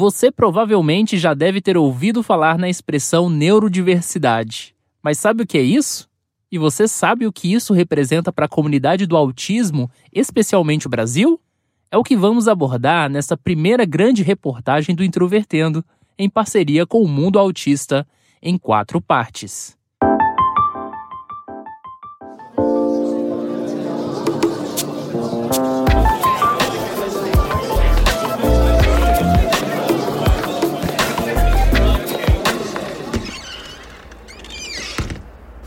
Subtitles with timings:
[0.00, 4.72] Você provavelmente já deve ter ouvido falar na expressão neurodiversidade.
[5.02, 6.08] Mas sabe o que é isso?
[6.52, 11.40] E você sabe o que isso representa para a comunidade do autismo, especialmente o Brasil?
[11.90, 15.84] É o que vamos abordar nessa primeira grande reportagem do Introvertendo,
[16.16, 18.06] em parceria com o Mundo Autista,
[18.40, 19.76] em quatro partes.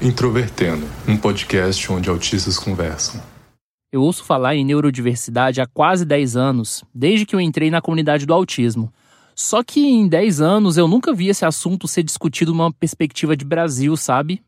[0.04, 3.22] Introvertendo, um podcast onde autistas conversam.
[3.92, 8.26] Eu ouço falar em neurodiversidade há quase 10 anos, desde que eu entrei na comunidade
[8.26, 8.92] do autismo.
[9.36, 13.46] Só que em 10 anos eu nunca vi esse assunto ser discutido numa perspectiva de
[13.46, 14.42] Brasil, sabe?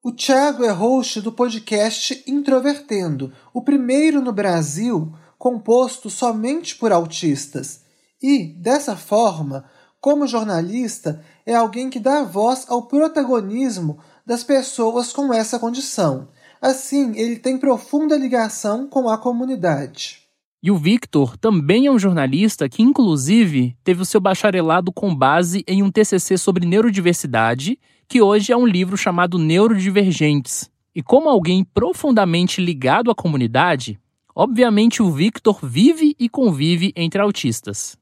[0.00, 7.80] O Thiago é host do podcast Introvertendo, o primeiro no Brasil composto somente por autistas.
[8.22, 9.64] E, dessa forma,
[10.00, 16.28] como jornalista, é alguém que dá voz ao protagonismo das pessoas com essa condição.
[16.60, 20.20] Assim, ele tem profunda ligação com a comunidade.
[20.62, 25.64] E o Victor também é um jornalista que, inclusive, teve o seu bacharelado com base
[25.66, 30.70] em um TCC sobre neurodiversidade, que hoje é um livro chamado Neurodivergentes.
[30.94, 33.98] E como alguém profundamente ligado à comunidade,
[34.34, 37.96] obviamente o Victor vive e convive entre autistas.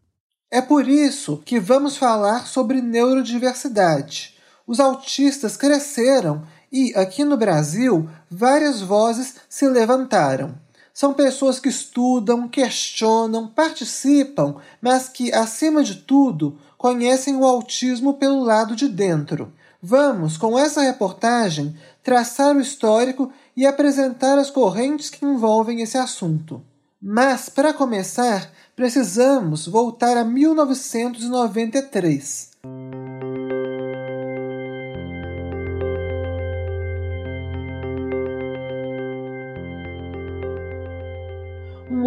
[0.50, 4.37] É por isso que vamos falar sobre neurodiversidade
[4.68, 10.54] os autistas cresceram e, aqui no Brasil, várias vozes se levantaram.
[10.92, 18.42] São pessoas que estudam, questionam, participam, mas que, acima de tudo, conhecem o autismo pelo
[18.42, 19.50] lado de dentro.
[19.82, 26.62] Vamos, com essa reportagem, traçar o histórico e apresentar as correntes que envolvem esse assunto.
[27.00, 32.57] Mas, para começar, precisamos voltar a 1993.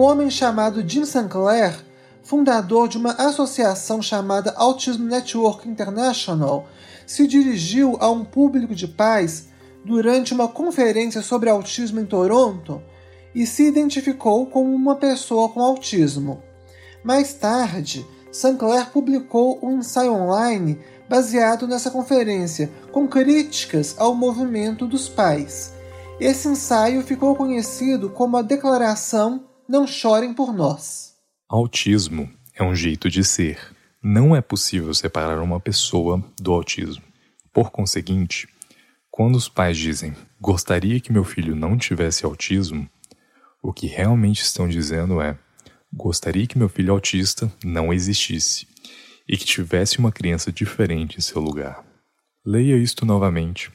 [0.02, 1.74] Homem chamado Jim Sinclair,
[2.24, 6.68] fundador de uma associação chamada Autism Network International,
[7.06, 9.50] se dirigiu a um público de pais
[9.84, 12.82] durante uma conferência sobre autismo em Toronto
[13.34, 16.42] e se identificou como uma pessoa com autismo.
[17.04, 20.80] Mais tarde, Sinclair publicou um ensaio online
[21.10, 25.74] baseado nessa conferência, com críticas ao movimento dos pais.
[26.20, 31.14] Esse ensaio ficou conhecido como a Declaração não chorem por nós.
[31.48, 33.58] Autismo é um jeito de ser.
[34.04, 37.02] Não é possível separar uma pessoa do autismo.
[37.54, 38.50] Por conseguinte,
[39.10, 42.86] quando os pais dizem gostaria que meu filho não tivesse autismo,
[43.64, 45.40] o que realmente estão dizendo é
[45.94, 48.68] gostaria que meu filho autista não existisse
[49.26, 51.82] e que tivesse uma criança diferente em seu lugar.
[52.46, 53.72] Leia isto novamente.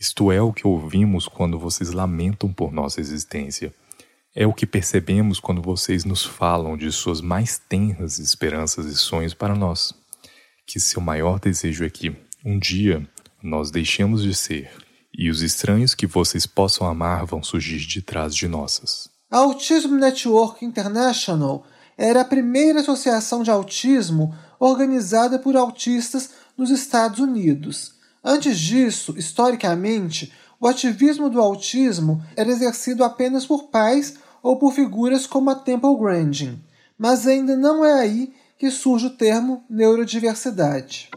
[0.00, 3.74] Isto é o que ouvimos quando vocês lamentam por nossa existência.
[4.38, 9.32] É o que percebemos quando vocês nos falam de suas mais tenras esperanças e sonhos
[9.32, 9.94] para nós.
[10.66, 12.14] Que seu maior desejo é que,
[12.44, 13.08] um dia,
[13.42, 14.70] nós deixemos de ser
[15.16, 19.08] e os estranhos que vocês possam amar vão surgir de trás de nossas.
[19.30, 21.64] A Autism Network International
[21.96, 27.94] era a primeira associação de autismo organizada por autistas nos Estados Unidos.
[28.22, 30.30] Antes disso, historicamente,
[30.60, 35.98] o ativismo do autismo era exercido apenas por pais ou por figuras como a Temple
[35.98, 36.60] Grandin,
[36.96, 41.10] mas ainda não é aí que surge o termo neurodiversidade.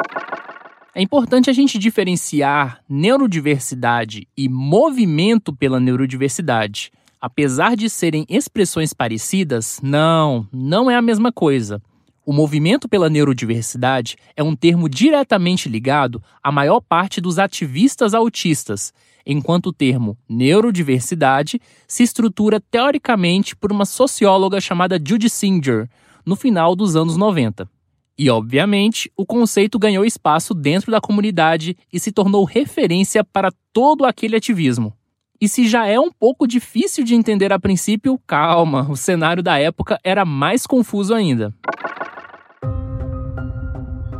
[0.95, 6.91] É importante a gente diferenciar neurodiversidade e movimento pela neurodiversidade.
[7.22, 11.79] Apesar de serem expressões parecidas, não, não é a mesma coisa.
[12.25, 18.91] O movimento pela neurodiversidade é um termo diretamente ligado à maior parte dos ativistas autistas
[19.25, 25.89] enquanto o termo neurodiversidade se estrutura teoricamente por uma socióloga chamada Judy Singer,
[26.25, 27.69] no final dos anos 90.
[28.18, 34.06] E, obviamente, o conceito ganhou espaço dentro da comunidade e se tornou referência para todo
[34.06, 34.94] aquele ativismo.
[35.42, 39.57] E se já é um pouco difícil de entender a princípio, calma, o cenário da
[39.57, 41.56] época era mais confuso ainda.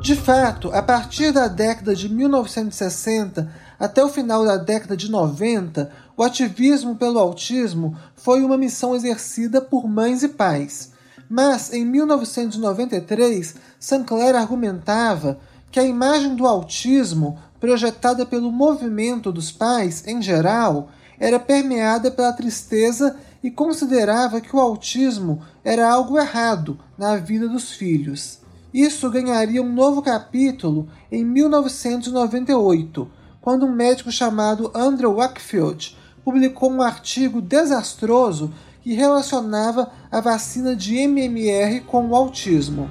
[0.02, 5.90] De fato, a partir da década de 1960, até o final da década de 90,
[6.18, 10.92] o ativismo pelo autismo foi uma missão exercida por mães e pais.
[11.30, 15.40] Mas, em 1993, Sinclair argumentava
[15.72, 20.90] que a imagem do autismo, projetada pelo movimento dos pais em geral,
[21.20, 27.72] era permeada pela tristeza e considerava que o autismo era algo errado na vida dos
[27.72, 28.40] filhos.
[28.74, 33.10] Isso ganharia um novo capítulo em 1998,
[33.42, 38.52] quando um médico chamado Andrew Wakefield publicou um artigo desastroso
[38.82, 42.90] que relacionava a vacina de MMR com o autismo.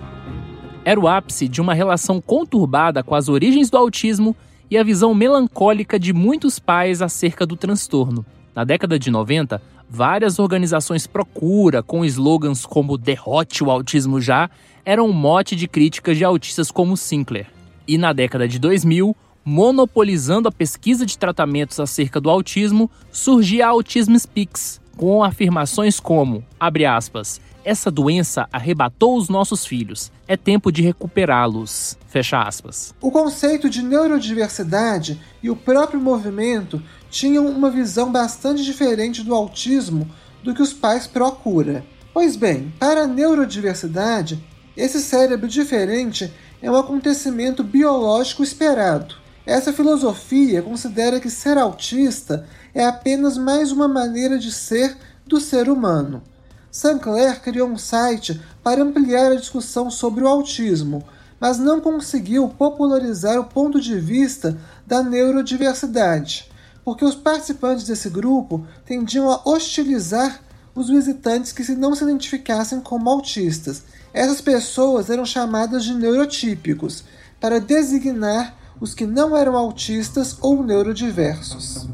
[0.84, 4.34] Era o ápice de uma relação conturbada com as origens do autismo
[4.70, 8.24] e a visão melancólica de muitos pais acerca do transtorno.
[8.54, 14.50] Na década de 90, várias organizações procura, com slogans como Derrote o Autismo Já,
[14.84, 17.46] eram um mote de críticas de autistas como Sinclair.
[17.86, 23.70] E na década de 2000, monopolizando a pesquisa de tratamentos acerca do autismo, surgia a
[23.70, 30.10] Autism Speaks, com afirmações como, abre aspas, essa doença arrebatou os nossos filhos.
[30.26, 31.98] É tempo de recuperá-los.
[32.06, 32.94] Fecha aspas.
[32.98, 40.08] O conceito de neurodiversidade e o próprio movimento tinham uma visão bastante diferente do autismo
[40.42, 41.82] do que os pais procuram.
[42.14, 44.42] Pois bem, para a neurodiversidade,
[44.76, 46.32] esse cérebro diferente
[46.62, 49.16] é um acontecimento biológico esperado.
[49.48, 54.94] Essa filosofia considera que ser autista é apenas mais uma maneira de ser
[55.26, 56.22] do ser humano.
[56.70, 61.02] Sinclair criou um site para ampliar a discussão sobre o autismo,
[61.40, 64.54] mas não conseguiu popularizar o ponto de vista
[64.86, 66.52] da neurodiversidade,
[66.84, 70.42] porque os participantes desse grupo tendiam a hostilizar
[70.74, 73.82] os visitantes que não se identificassem como autistas.
[74.12, 77.02] Essas pessoas eram chamadas de neurotípicos,
[77.40, 81.88] para designar os que não eram autistas ou neurodiversos.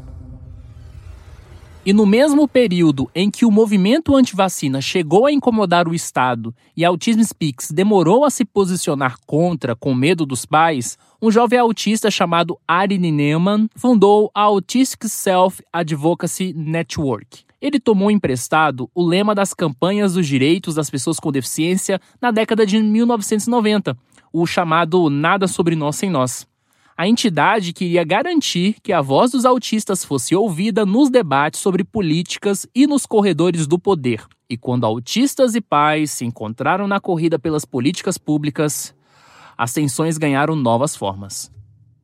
[1.85, 6.83] E no mesmo período em que o movimento anti-vacina chegou a incomodar o Estado e
[6.83, 12.57] Autism Speaks demorou a se posicionar contra, com medo dos pais, um jovem autista chamado
[12.67, 17.45] Ari Neumann fundou a Autistic Self Advocacy Network.
[17.61, 22.65] Ele tomou emprestado o lema das campanhas dos direitos das pessoas com deficiência na década
[22.65, 23.95] de 1990,
[24.33, 26.47] o chamado Nada sobre Nós Sem Nós.
[26.97, 32.65] A entidade queria garantir que a voz dos autistas fosse ouvida nos debates sobre políticas
[32.73, 34.25] e nos corredores do poder.
[34.49, 38.93] E quando autistas e pais se encontraram na corrida pelas políticas públicas,
[39.57, 41.51] as tensões ganharam novas formas.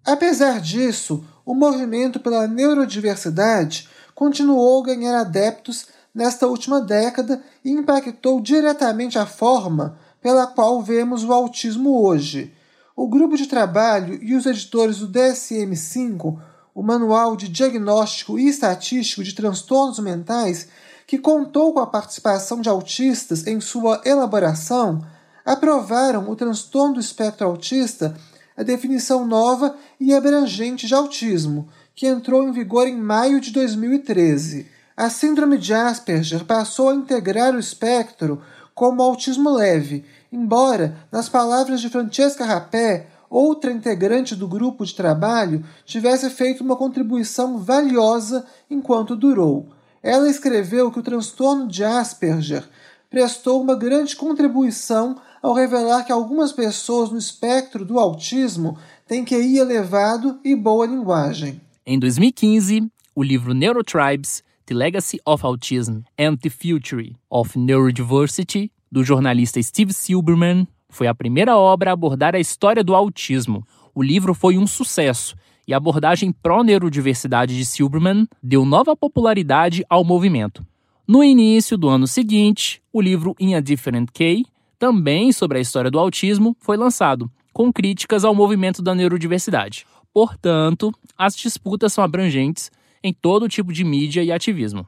[0.06, 8.42] Apesar disso, o movimento pela neurodiversidade continuou a ganhar adeptos nesta última década e impactou
[8.42, 12.52] diretamente a forma pela qual vemos o autismo hoje
[12.96, 16.40] o grupo de trabalho e os editores do DSM-5,
[16.74, 20.68] o Manual de Diagnóstico e Estatístico de Transtornos Mentais,
[21.08, 25.02] que contou com a participação de autistas em sua elaboração,
[25.46, 28.16] aprovaram o transtorno do espectro autista,
[28.56, 34.68] a definição nova e abrangente de autismo, que entrou em vigor em maio de 2013.
[34.96, 38.42] A síndrome de Asperger passou a integrar o espectro
[38.74, 45.63] como autismo leve Embora, nas palavras de Francesca Rapé, outra integrante do grupo de trabalho,
[45.86, 49.68] tivesse feito uma contribuição valiosa enquanto durou.
[50.01, 52.63] Ela escreveu que o transtorno de Asperger
[53.10, 59.57] prestou uma grande contribuição ao revelar que algumas pessoas no espectro do autismo têm QI
[59.57, 61.60] elevado e boa linguagem.
[61.86, 69.04] Em 2015, o livro Neurotribes: The Legacy of Autism and the Future of Neurodiversity do
[69.04, 73.66] jornalista Steve Silberman, foi a primeira obra a abordar a história do autismo.
[73.95, 75.36] O livro foi um sucesso
[75.68, 80.66] e a abordagem pró-neurodiversidade de Silberman deu nova popularidade ao movimento.
[81.07, 84.45] No início do ano seguinte, o livro In a Different Key,
[84.78, 89.86] também sobre a história do autismo, foi lançado, com críticas ao movimento da neurodiversidade.
[90.14, 92.69] Portanto, as disputas são abrangentes
[93.04, 94.86] em todo tipo de mídia e ativismo.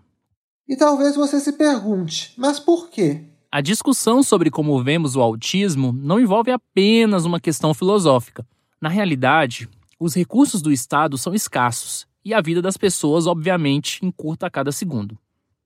[0.67, 3.23] E talvez você se pergunte, mas por quê?
[3.55, 8.43] A discussão sobre como vemos o autismo não envolve apenas uma questão filosófica.
[8.81, 9.69] Na realidade,
[9.99, 14.71] os recursos do Estado são escassos e a vida das pessoas, obviamente, encurta a cada
[14.71, 15.15] segundo.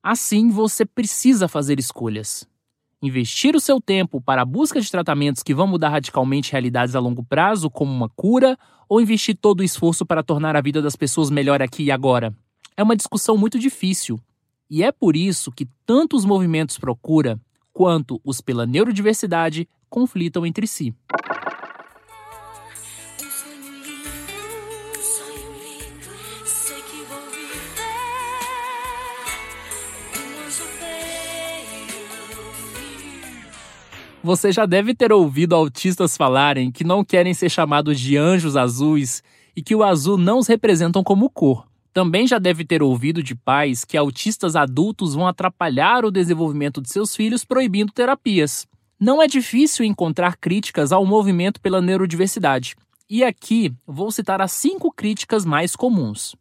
[0.04, 2.46] Assim, você precisa fazer escolhas.
[3.02, 7.00] Investir o seu tempo para a busca de tratamentos que vão mudar radicalmente realidades a
[7.00, 10.98] longo prazo, como uma cura, ou investir todo o esforço para tornar a vida das
[10.98, 12.36] pessoas melhor aqui e agora?
[12.76, 14.20] É uma discussão muito difícil.
[14.70, 17.40] E é por isso que tantos movimentos procura
[17.78, 20.96] quanto os pela neurodiversidade conflitam entre si.
[34.24, 39.22] Você já deve ter ouvido autistas falarem que não querem ser chamados de anjos azuis
[39.56, 41.67] e que o azul não os representam como cor.
[41.98, 46.92] Também já deve ter ouvido de pais que autistas adultos vão atrapalhar o desenvolvimento de
[46.92, 48.68] seus filhos proibindo terapias.
[49.00, 52.76] Não é difícil encontrar críticas ao movimento pela neurodiversidade,
[53.10, 56.36] e aqui vou citar as cinco críticas mais comuns.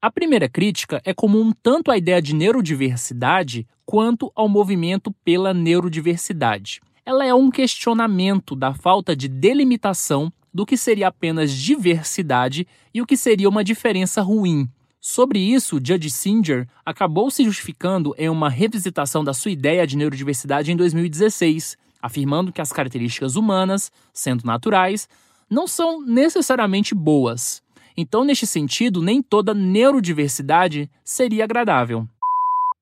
[0.00, 6.80] A primeira crítica é comum tanto à ideia de neurodiversidade quanto ao movimento pela neurodiversidade.
[7.08, 13.06] Ela é um questionamento da falta de delimitação do que seria apenas diversidade e o
[13.06, 14.68] que seria uma diferença ruim.
[15.00, 20.70] Sobre isso, Judge Singer acabou se justificando em uma revisitação da sua ideia de neurodiversidade
[20.70, 25.08] em 2016, afirmando que as características humanas, sendo naturais,
[25.48, 27.62] não são necessariamente boas,
[27.96, 32.06] então, neste sentido, nem toda neurodiversidade seria agradável.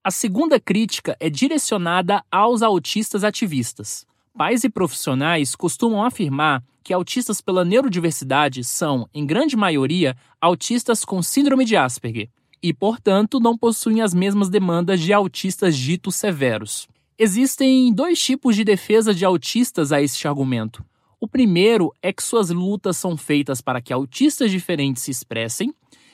[0.03, 4.05] A segunda crítica é direcionada aos autistas ativistas.
[4.37, 11.23] Pais e profissionais costumam afirmar que autistas pela neurodiversidade são, em grande maioria, autistas com
[11.23, 12.29] síndrome de Asperger
[12.63, 16.87] e, portanto, não possuem as mesmas demandas de autistas ditos severos.
[17.19, 20.85] Existem dois tipos de defesa de autistas a este argumento.
[21.19, 25.73] O primeiro é que suas lutas são feitas para que autistas diferentes se expressem,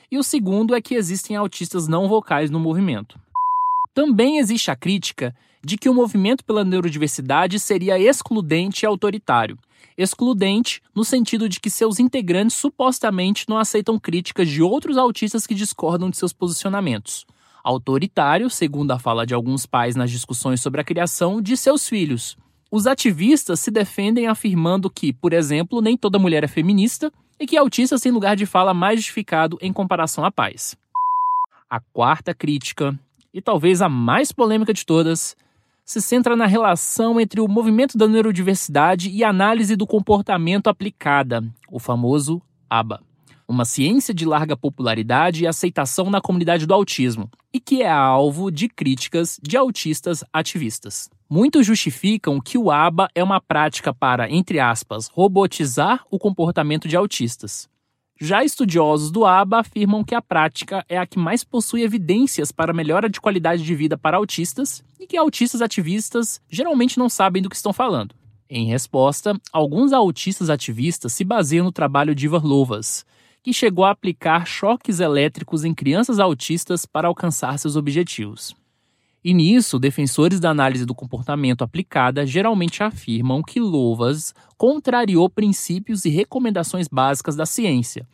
[0.09, 3.19] e o segundo é que existem autistas não vocais no movimento.
[3.93, 9.57] Também existe a crítica de que o movimento pela neurodiversidade seria excludente e autoritário.
[9.97, 15.53] Excludente no sentido de que seus integrantes supostamente não aceitam críticas de outros autistas que
[15.53, 17.25] discordam de seus posicionamentos.
[17.63, 22.35] Autoritário, segundo a fala de alguns pais nas discussões sobre a criação de seus filhos,
[22.69, 27.55] os ativistas se defendem afirmando que, por exemplo, nem toda mulher é feminista e que
[27.55, 30.75] autistas têm lugar de fala mais justificado em comparação a pais.
[31.69, 32.99] A quarta crítica,
[33.33, 35.35] e talvez a mais polêmica de todas,
[35.85, 41.79] se centra na relação entre o movimento da neurodiversidade e análise do comportamento aplicada, o
[41.79, 43.01] famoso ABA
[43.47, 48.51] uma ciência de larga popularidade e aceitação na comunidade do autismo, e que é alvo
[48.51, 51.09] de críticas de autistas ativistas.
[51.29, 56.95] Muitos justificam que o ABA é uma prática para, entre aspas, robotizar o comportamento de
[56.95, 57.69] autistas.
[58.25, 62.71] Já estudiosos do ABA afirmam que a prática é a que mais possui evidências para
[62.71, 67.49] melhora de qualidade de vida para autistas e que autistas ativistas geralmente não sabem do
[67.49, 68.15] que estão falando.
[68.49, 73.05] Em resposta, alguns autistas ativistas se baseiam no trabalho de Ivar Lovas,
[73.43, 78.55] que chegou a aplicar choques elétricos em crianças autistas para alcançar seus objetivos.
[79.23, 86.09] E nisso, defensores da análise do comportamento aplicada geralmente afirmam que Louvas contrariou princípios e
[86.09, 88.05] recomendações básicas da ciência,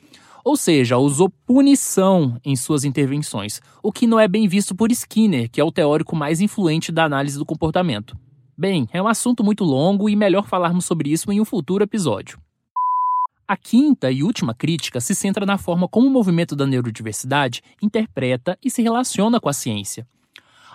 [0.44, 5.50] ou seja, usou punição em suas intervenções, o que não é bem visto por Skinner,
[5.50, 8.16] que é o teórico mais influente da análise do comportamento.
[8.58, 12.40] Bem, é um assunto muito longo e melhor falarmos sobre isso em um futuro episódio.
[13.48, 18.58] A quinta e última crítica se centra na forma como o movimento da neurodiversidade interpreta
[18.64, 20.06] e se relaciona com a ciência.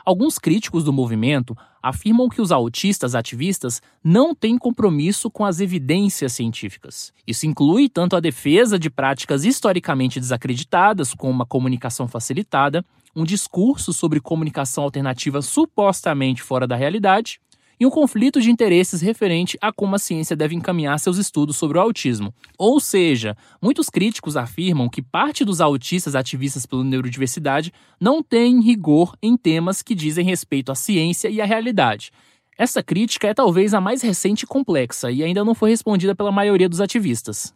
[0.04, 6.32] Alguns críticos do movimento afirmam que os autistas ativistas não têm compromisso com as evidências
[6.34, 7.10] científicas.
[7.26, 12.84] Isso inclui tanto a defesa de práticas historicamente desacreditadas, como a comunicação facilitada,
[13.16, 17.40] um discurso sobre comunicação alternativa supostamente fora da realidade,
[17.78, 21.78] e um conflito de interesses referente a como a ciência deve encaminhar seus estudos sobre
[21.78, 22.34] o autismo.
[22.58, 29.16] Ou seja, muitos críticos afirmam que parte dos autistas ativistas pela neurodiversidade não tem rigor
[29.22, 32.10] em temas que dizem respeito à ciência e à realidade.
[32.56, 36.30] Essa crítica é talvez a mais recente e complexa e ainda não foi respondida pela
[36.30, 37.52] maioria dos ativistas.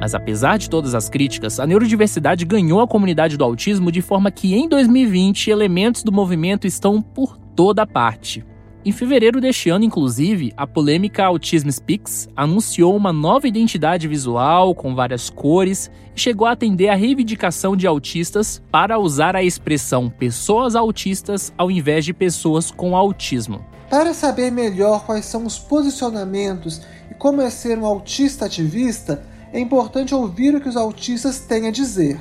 [0.00, 4.32] Mas apesar de todas as críticas, a neurodiversidade ganhou a comunidade do autismo de forma
[4.32, 8.44] que em 2020 elementos do movimento estão por toda parte.
[8.84, 14.92] Em fevereiro deste ano, inclusive, a polêmica Autism Speaks anunciou uma nova identidade visual com
[14.92, 20.74] várias cores e chegou a atender a reivindicação de autistas para usar a expressão pessoas
[20.74, 23.64] autistas ao invés de pessoas com autismo.
[23.88, 29.60] Para saber melhor quais são os posicionamentos e como é ser um autista ativista, é
[29.60, 32.18] importante ouvir o que os autistas têm a dizer.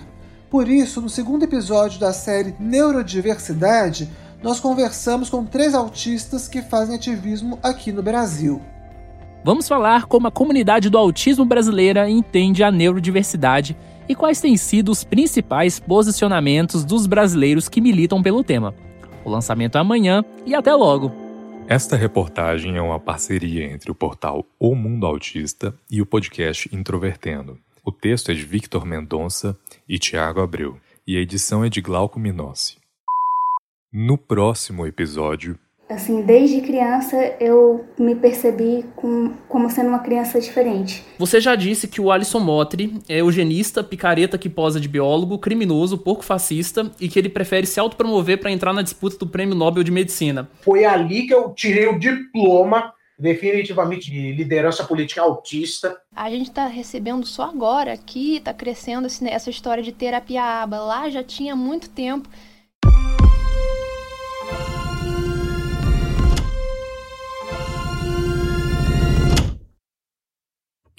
[0.47, 4.07] Por isso, no segundo episódio da série Neurodiversidade,
[4.41, 8.61] nós conversamos com três autistas que fazem ativismo aqui no Brasil.
[9.43, 13.75] Vamos falar como a comunidade do autismo brasileira entende a neurodiversidade
[14.07, 18.73] e quais têm sido os principais posicionamentos dos brasileiros que militam pelo tema.
[19.23, 21.11] O lançamento é amanhã e até logo!
[21.67, 27.57] Esta reportagem é uma parceria entre o portal O Mundo Autista e o podcast Introvertendo.
[27.83, 29.57] O texto é de Victor Mendonça
[29.87, 32.80] e Tiago Abreu, e a edição é de Glauco Minossi.
[33.93, 35.59] No próximo episódio.
[35.89, 41.03] Assim, desde criança eu me percebi com, como sendo uma criança diferente.
[41.19, 45.97] Você já disse que o Alisson Motri é eugenista, picareta que posa de biólogo, criminoso,
[45.97, 49.83] pouco fascista e que ele prefere se autopromover para entrar na disputa do Prêmio Nobel
[49.83, 50.49] de Medicina.
[50.61, 55.97] Foi ali que eu tirei o diploma definitivamente de liderança política autista.
[56.15, 60.79] A gente está recebendo só agora aqui, está crescendo essa história de terapia aba.
[60.79, 62.29] Lá já tinha muito tempo.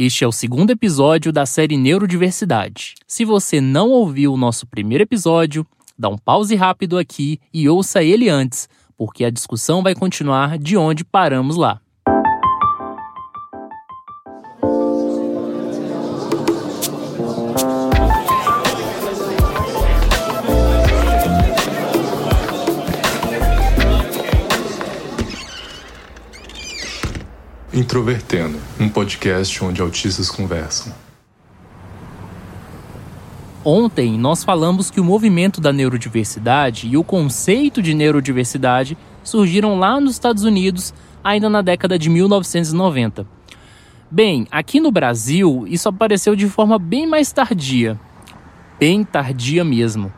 [0.05, 2.97] Este é o segundo episódio da série Neurodiversidade.
[3.07, 5.65] Se você não ouviu o nosso primeiro episódio,
[5.97, 8.69] dá um pause rápido aqui e ouça ele antes,
[8.99, 11.81] porque a discussão vai continuar de onde paramos lá.
[27.75, 30.93] Introvertendo, um podcast onde autistas conversam.
[33.65, 39.99] Ontem nós falamos que o movimento da neurodiversidade e o conceito de neurodiversidade surgiram lá
[39.99, 40.93] nos Estados Unidos
[41.25, 43.27] ainda na década de 1990.
[44.11, 47.99] Bem, aqui no Brasil isso apareceu de forma bem mais tardia.
[48.79, 50.13] Bem tardia mesmo.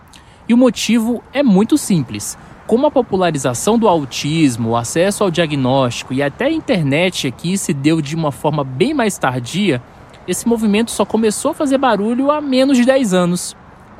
[0.49, 2.37] E o motivo é muito simples.
[2.67, 7.75] Como a popularização do autismo, o acesso ao diagnóstico e até a internet aqui se
[7.75, 9.83] deu de uma forma bem mais tardia,
[10.27, 13.55] esse movimento só começou a fazer barulho há menos de 10 anos.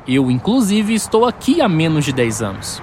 [0.07, 2.81] Eu, inclusive, estou aqui há menos de 10 anos.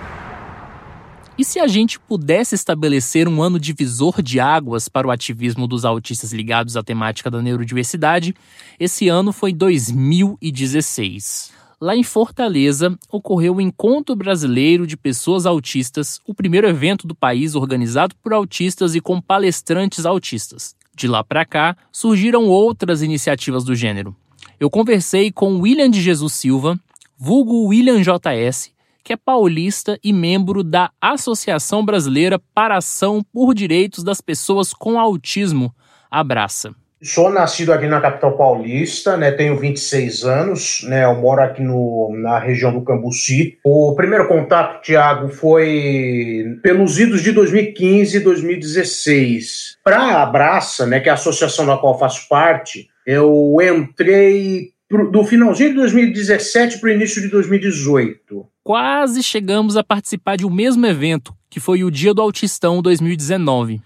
[1.37, 5.85] E se a gente pudesse estabelecer um ano divisor de águas para o ativismo dos
[5.85, 8.37] autistas ligados à temática da neurodiversidade,
[8.79, 11.62] esse ano foi 2016.
[11.83, 17.57] Lá em Fortaleza, ocorreu o Encontro Brasileiro de Pessoas Autistas, o primeiro evento do país
[17.57, 20.77] organizado por autistas e com palestrantes autistas.
[20.95, 24.15] De lá para cá, surgiram outras iniciativas do gênero.
[24.61, 26.79] Eu conversei com William de Jesus Silva,
[27.19, 28.71] vulgo William JS,
[29.03, 35.01] que é paulista e membro da Associação Brasileira para Ação por Direitos das Pessoas com
[35.01, 35.75] Autismo,
[36.09, 36.77] Abraça.
[37.03, 39.33] Sou nascido aqui na capital paulista, né?
[39.33, 41.05] Tenho 26 anos, né?
[41.05, 43.59] Eu moro aqui no, na região do Cambuci.
[43.65, 49.79] O primeiro contato, Tiago, foi pelos idos de 2015 e 2016.
[49.83, 51.01] Para a Abraça, né?
[51.01, 54.71] Que é a associação da qual faço parte, eu entrei
[55.11, 58.47] do finalzinho de 2017 para o início de 2018.
[58.63, 63.81] Quase chegamos a participar de um mesmo evento, que foi o Dia do Autistão 2019.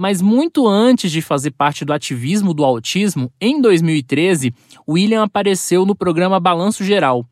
[0.00, 4.54] Mas muito antes de fazer parte do ativismo do autismo, em 2013,
[4.88, 7.22] William apareceu no programa Balanço Geral.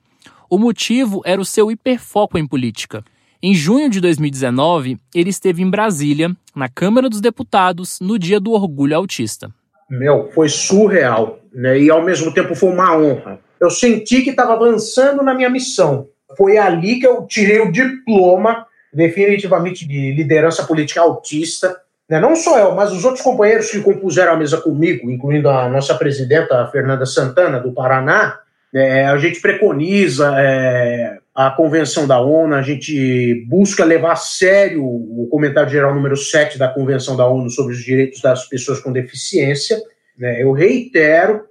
[0.50, 3.02] O motivo era o seu hiperfoco em política.
[3.42, 8.52] Em junho de 2019, ele esteve em Brasília, na Câmara dos Deputados, no Dia do
[8.52, 9.50] Orgulho Autista.
[9.88, 11.80] Meu, foi surreal, né?
[11.80, 13.40] E ao mesmo tempo foi uma honra.
[13.58, 16.06] Eu senti que estava avançando na minha missão.
[16.36, 21.74] Foi ali que eu tirei o diploma definitivamente de liderança política autista
[22.08, 22.18] né?
[22.18, 25.94] Não só eu, mas os outros companheiros que compuseram a mesa comigo, incluindo a nossa
[25.94, 28.40] presidenta Fernanda Santana, do Paraná,
[28.74, 34.84] é, a gente preconiza é, a Convenção da ONU, a gente busca levar a sério
[34.84, 38.92] o comentário geral número 7 da Convenção da ONU sobre os direitos das pessoas com
[38.92, 39.80] deficiência.
[40.18, 40.42] Né?
[40.42, 41.44] Eu reitero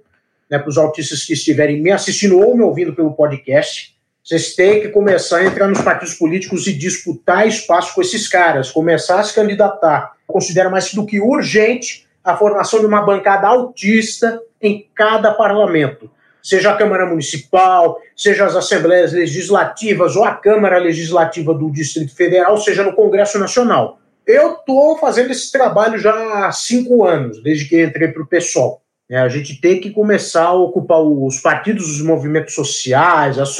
[0.50, 4.82] né, para os autistas que estiverem me assistindo ou me ouvindo pelo podcast, vocês têm
[4.82, 9.24] que começar a entrar nos partidos políticos e disputar espaço com esses caras, começar a
[9.24, 10.17] se candidatar.
[10.28, 16.10] Considero mais do que urgente a formação de uma bancada autista em cada parlamento,
[16.42, 22.58] seja a Câmara Municipal, seja as Assembleias Legislativas ou a Câmara Legislativa do Distrito Federal,
[22.58, 23.98] seja no Congresso Nacional.
[24.26, 28.82] Eu estou fazendo esse trabalho já há cinco anos, desde que entrei para o PSOL.
[29.10, 33.56] É, a gente tem que começar a ocupar os partidos, os movimentos sociais, as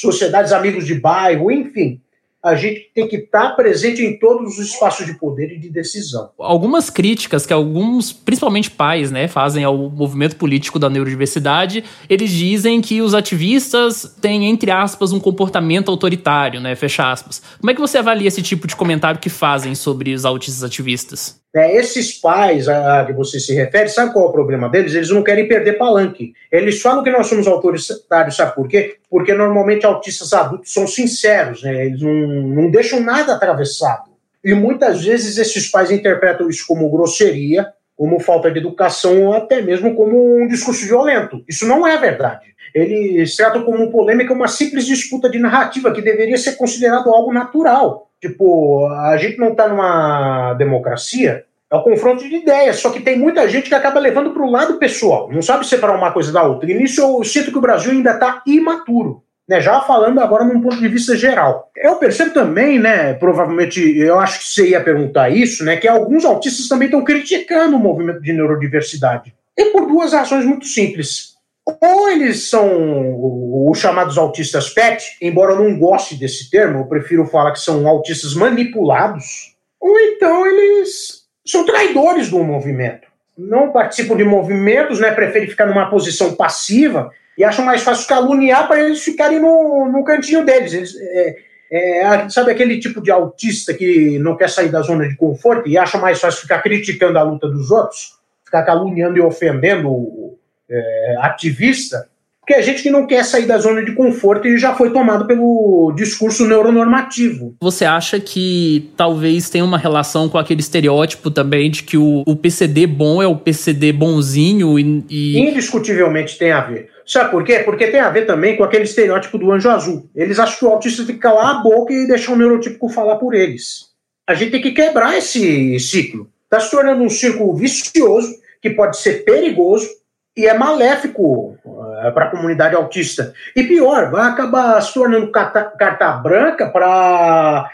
[0.00, 2.00] sociedades amigos de bairro, enfim
[2.46, 6.30] a gente tem que estar presente em todos os espaços de poder e de decisão.
[6.38, 12.80] Algumas críticas que alguns, principalmente pais, né, fazem ao movimento político da neurodiversidade, eles dizem
[12.80, 17.42] que os ativistas têm, entre aspas, um comportamento autoritário, né, fecha aspas.
[17.58, 21.40] Como é que você avalia esse tipo de comentário que fazem sobre os autistas ativistas?
[21.56, 24.94] É, esses pais a, a que você se refere, sabe qual é o problema deles?
[24.94, 26.34] Eles não querem perder palanque.
[26.52, 28.96] Eles falam que nós somos autoritários, sabe por quê?
[29.08, 31.86] Porque normalmente autistas adultos são sinceros, né?
[31.86, 34.10] eles não, não deixam nada atravessado.
[34.44, 37.66] E muitas vezes esses pais interpretam isso como grosseria,
[37.96, 41.42] como falta de educação ou até mesmo como um discurso violento.
[41.48, 42.54] Isso não é verdade.
[42.74, 48.10] Eles tratam como polêmica uma simples disputa de narrativa que deveria ser considerado algo natural.
[48.20, 53.18] Tipo, a gente não está numa democracia, é o confronto de ideias, só que tem
[53.18, 56.42] muita gente que acaba levando para o lado pessoal, não sabe separar uma coisa da
[56.42, 56.70] outra.
[56.70, 59.22] E nisso eu sinto que o Brasil ainda está imaturo.
[59.48, 61.70] Né, já falando agora num ponto de vista geral.
[61.76, 66.24] Eu percebo também, né, provavelmente, eu acho que você ia perguntar isso, né, que alguns
[66.24, 69.32] autistas também estão criticando o movimento de neurodiversidade.
[69.56, 71.35] E por duas razões muito simples.
[71.66, 77.26] Ou eles são os chamados autistas PET, embora eu não goste desse termo, eu prefiro
[77.26, 83.08] falar que são autistas manipulados, ou então eles são traidores do movimento.
[83.36, 88.68] Não participam de movimentos, né, preferem ficar numa posição passiva e acham mais fácil caluniar
[88.68, 90.72] para eles ficarem no, no cantinho deles.
[90.72, 91.36] Eles, é,
[91.70, 95.76] é, sabe aquele tipo de autista que não quer sair da zona de conforto e
[95.76, 100.35] acha mais fácil ficar criticando a luta dos outros, ficar caluniando e ofendendo o
[100.68, 102.08] é, ativista?
[102.46, 105.26] Porque é gente que não quer sair da zona de conforto e já foi tomado
[105.26, 107.56] pelo discurso neuronormativo.
[107.60, 112.36] Você acha que talvez tenha uma relação com aquele estereótipo também de que o, o
[112.36, 115.38] PCD bom é o PCD bonzinho e, e...
[115.40, 116.88] Indiscutivelmente tem a ver.
[117.04, 117.58] Sabe por quê?
[117.64, 120.08] Porque tem a ver também com aquele estereótipo do anjo azul.
[120.14, 123.16] Eles acham que o autista tem que calar a boca e deixar o neurotípico falar
[123.16, 123.86] por eles.
[124.24, 126.30] A gente tem que quebrar esse ciclo.
[126.44, 129.88] Está se tornando um círculo vicioso que pode ser perigoso
[130.36, 133.32] e é maléfico uh, para a comunidade autista.
[133.54, 137.70] E pior, vai acabar se tornando carta, carta branca para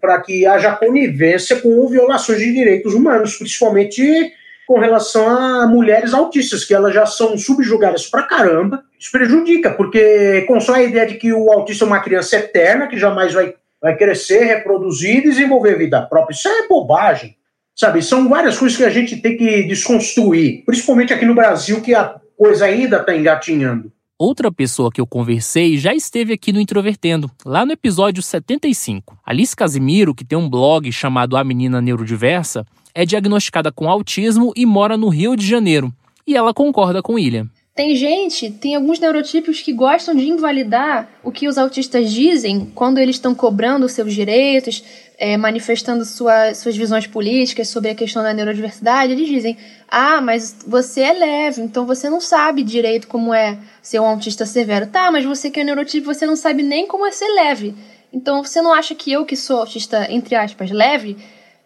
[0.00, 4.32] para que haja conivência com violações de direitos humanos, principalmente
[4.66, 8.82] com relação a mulheres autistas, que elas já são subjugadas pra caramba.
[8.98, 12.98] Isso prejudica, porque constrói a ideia de que o autista é uma criança eterna, que
[12.98, 16.34] jamais vai, vai crescer, reproduzir e desenvolver vida própria.
[16.34, 17.36] Isso é bobagem.
[17.74, 21.94] Sabe, são várias coisas que a gente tem que desconstruir, principalmente aqui no Brasil, que
[21.94, 23.90] a coisa ainda está engatinhando.
[24.18, 29.18] Outra pessoa que eu conversei já esteve aqui no Introvertendo, lá no episódio 75.
[29.26, 34.64] Alice Casimiro, que tem um blog chamado A Menina Neurodiversa, é diagnosticada com autismo e
[34.64, 35.92] mora no Rio de Janeiro.
[36.26, 37.48] E ela concorda com William.
[37.74, 42.98] Tem gente, tem alguns neurotipos que gostam de invalidar o que os autistas dizem quando
[42.98, 44.84] eles estão cobrando seus direitos,
[45.16, 49.12] é, manifestando sua, suas visões políticas sobre a questão da neurodiversidade.
[49.12, 49.56] Eles dizem:
[49.88, 54.44] ah, mas você é leve, então você não sabe direito como é ser um autista
[54.44, 54.88] severo.
[54.88, 57.74] Tá, mas você que é neurotipo, você não sabe nem como é ser leve.
[58.12, 61.16] Então você não acha que eu, que sou autista, entre aspas, leve,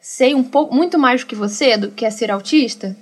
[0.01, 2.97] sei um pouco muito mais do que você, do que é ser autista?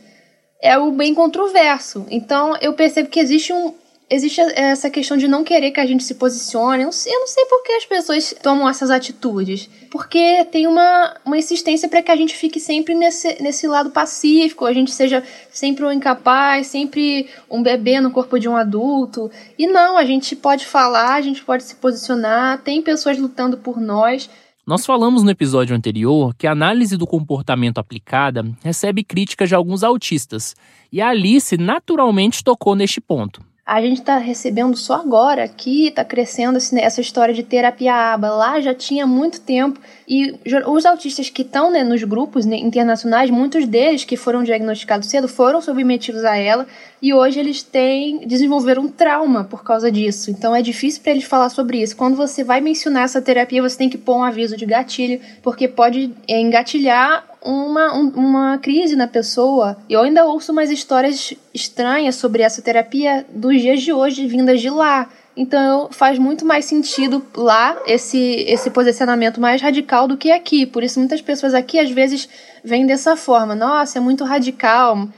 [0.64, 2.06] É o bem controverso.
[2.10, 3.74] Então eu percebo que existe um
[4.08, 6.82] existe essa questão de não querer que a gente se posicione.
[6.82, 6.92] Eu não
[7.26, 9.68] sei, por que as pessoas tomam essas atitudes.
[9.90, 14.66] Porque tem uma, uma insistência para que a gente fique sempre nesse, nesse lado pacífico,
[14.66, 19.30] a gente seja sempre um incapaz, sempre um bebê no corpo de um adulto.
[19.58, 23.80] E não, a gente pode falar, a gente pode se posicionar, tem pessoas lutando por
[23.80, 24.28] nós.
[24.66, 29.82] Nós falamos no episódio anterior que a análise do comportamento aplicada recebe críticas de alguns
[29.82, 30.56] autistas,
[30.90, 36.04] e a Alice naturalmente tocou neste ponto a gente está recebendo só agora que está
[36.04, 38.28] crescendo essa história de terapia aba.
[38.28, 39.80] Lá já tinha muito tempo.
[40.06, 45.08] E os autistas que estão né, nos grupos né, internacionais, muitos deles que foram diagnosticados
[45.08, 46.66] cedo foram submetidos a ela
[47.00, 50.30] e hoje eles têm desenvolveram um trauma por causa disso.
[50.30, 51.96] Então é difícil para eles falar sobre isso.
[51.96, 55.66] Quando você vai mencionar essa terapia, você tem que pôr um aviso de gatilho, porque
[55.66, 59.76] pode é, engatilhar uma, um, uma crise na pessoa.
[59.88, 64.70] Eu ainda ouço umas histórias estranhas sobre essa terapia dos dias de hoje, vindas de
[64.70, 65.08] lá.
[65.36, 70.64] Então faz muito mais sentido lá esse, esse posicionamento mais radical do que aqui.
[70.64, 72.28] Por isso muitas pessoas aqui às vezes
[72.62, 73.54] vêm dessa forma.
[73.54, 75.08] Nossa, é muito radical.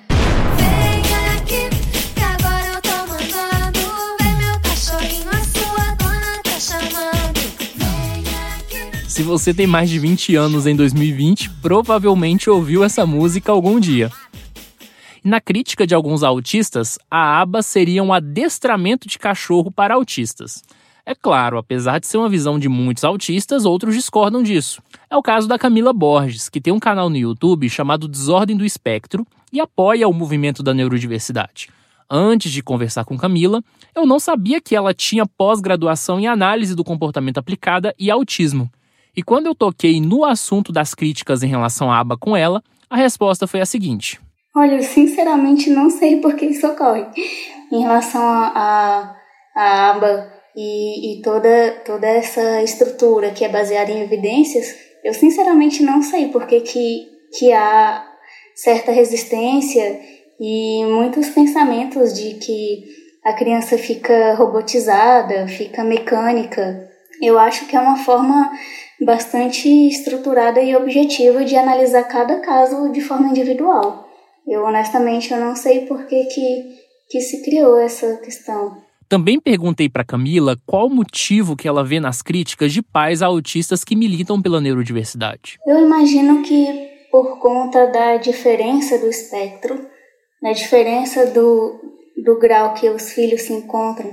[9.16, 14.12] Se você tem mais de 20 anos em 2020, provavelmente ouviu essa música algum dia.
[15.24, 20.62] Na crítica de alguns autistas, a aba seria um adestramento de cachorro para autistas.
[21.06, 24.82] É claro, apesar de ser uma visão de muitos autistas, outros discordam disso.
[25.08, 28.66] É o caso da Camila Borges, que tem um canal no YouTube chamado Desordem do
[28.66, 31.70] Espectro e apoia o movimento da neurodiversidade.
[32.08, 36.84] Antes de conversar com Camila, eu não sabia que ela tinha pós-graduação em análise do
[36.84, 38.70] comportamento aplicada e autismo.
[39.16, 42.96] E quando eu toquei no assunto das críticas em relação à aba com ela, a
[42.96, 44.20] resposta foi a seguinte:
[44.54, 47.06] Olha, eu sinceramente não sei por que isso ocorre.
[47.72, 49.16] Em relação à
[49.54, 54.66] aba e, e toda, toda essa estrutura que é baseada em evidências,
[55.02, 57.06] eu sinceramente não sei por que, que,
[57.38, 58.06] que há
[58.54, 60.00] certa resistência
[60.38, 62.84] e muitos pensamentos de que
[63.24, 66.95] a criança fica robotizada, fica mecânica.
[67.20, 68.50] Eu acho que é uma forma
[69.00, 74.06] bastante estruturada e objetiva de analisar cada caso de forma individual.
[74.46, 76.76] Eu honestamente eu não sei por que, que,
[77.10, 78.78] que se criou essa questão.
[79.08, 83.26] Também perguntei para Camila qual o motivo que ela vê nas críticas de pais a
[83.26, 85.58] autistas que militam pela neurodiversidade.
[85.64, 89.86] Eu imagino que por conta da diferença do espectro,
[90.42, 91.80] da diferença do,
[92.16, 94.12] do grau que os filhos se encontram,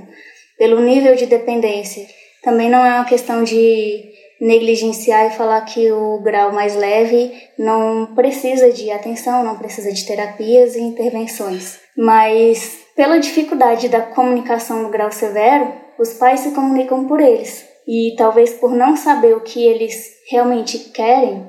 [0.56, 2.06] pelo nível de dependência.
[2.44, 8.14] Também não é uma questão de negligenciar e falar que o grau mais leve não
[8.14, 11.78] precisa de atenção, não precisa de terapias e intervenções.
[11.96, 17.66] Mas pela dificuldade da comunicação no grau severo, os pais se comunicam por eles.
[17.88, 21.46] E talvez por não saber o que eles realmente querem,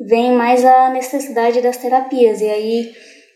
[0.00, 2.40] vem mais a necessidade das terapias.
[2.40, 2.92] E aí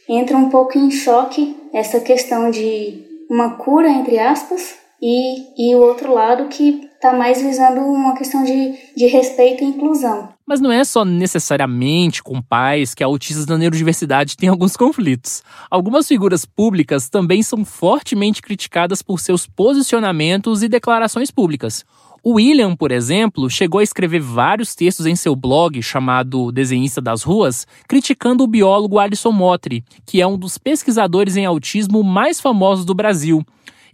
[0.09, 5.80] entra um pouco em choque essa questão de uma cura, entre aspas, e, e o
[5.80, 10.28] outro lado que está mais visando uma questão de, de respeito e inclusão.
[10.46, 15.42] Mas não é só necessariamente com pais que autistas da neurodiversidade têm alguns conflitos.
[15.70, 21.85] Algumas figuras públicas também são fortemente criticadas por seus posicionamentos e declarações públicas.
[22.22, 27.22] O William, por exemplo, chegou a escrever vários textos em seu blog chamado Desenhista das
[27.22, 32.85] Ruas, criticando o biólogo Alisson Motri, que é um dos pesquisadores em autismo mais famosos
[32.85, 33.44] do Brasil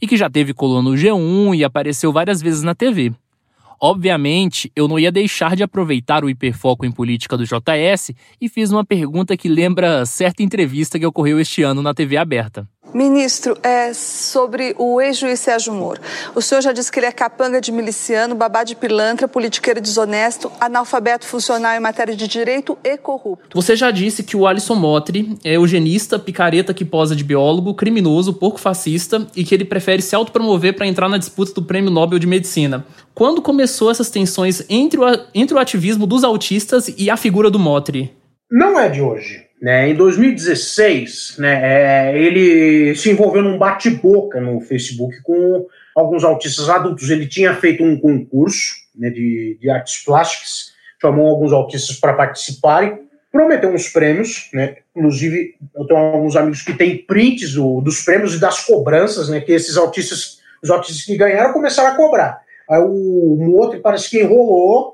[0.03, 3.13] e que já teve coluna no G1 e apareceu várias vezes na TV.
[3.81, 8.11] Obviamente, eu não ia deixar de aproveitar o hiperfoco em política do JS
[8.41, 12.69] e fiz uma pergunta que lembra certa entrevista que ocorreu este ano na TV aberta.
[12.95, 16.01] Ministro, é sobre o ex-juiz Sérgio Moro.
[16.35, 20.53] O senhor já disse que ele é capanga de miliciano, babá de pilantra, politiqueiro desonesto,
[20.61, 23.49] analfabeto funcional em matéria de direito e corrupto.
[23.55, 28.35] Você já disse que o Alisson Motri é eugenista, picareta que posa de biólogo, criminoso,
[28.35, 32.19] porco fascista e que ele prefere se autopromover para entrar na disputa do Prêmio Nobel
[32.19, 32.85] de Medicina.
[33.15, 37.59] Quando começou essas tensões entre o, entre o ativismo dos autistas e a figura do
[37.59, 38.13] Motri?
[38.51, 39.52] Não é de hoje.
[39.63, 39.91] Né?
[39.91, 47.09] Em 2016, né, é, ele se envolveu num bate-boca no Facebook com alguns autistas adultos.
[47.09, 53.03] Ele tinha feito um concurso né, de, de artes plásticas, chamou alguns autistas para participarem,
[53.31, 54.79] prometeu uns prêmios, né?
[54.95, 59.41] Inclusive, eu tenho alguns amigos que têm prints do, dos prêmios e das cobranças, né?
[59.41, 62.43] Que esses autistas, os autistas que ganharam, começaram a cobrar.
[62.69, 64.92] Aí o, o outro parece que enrolou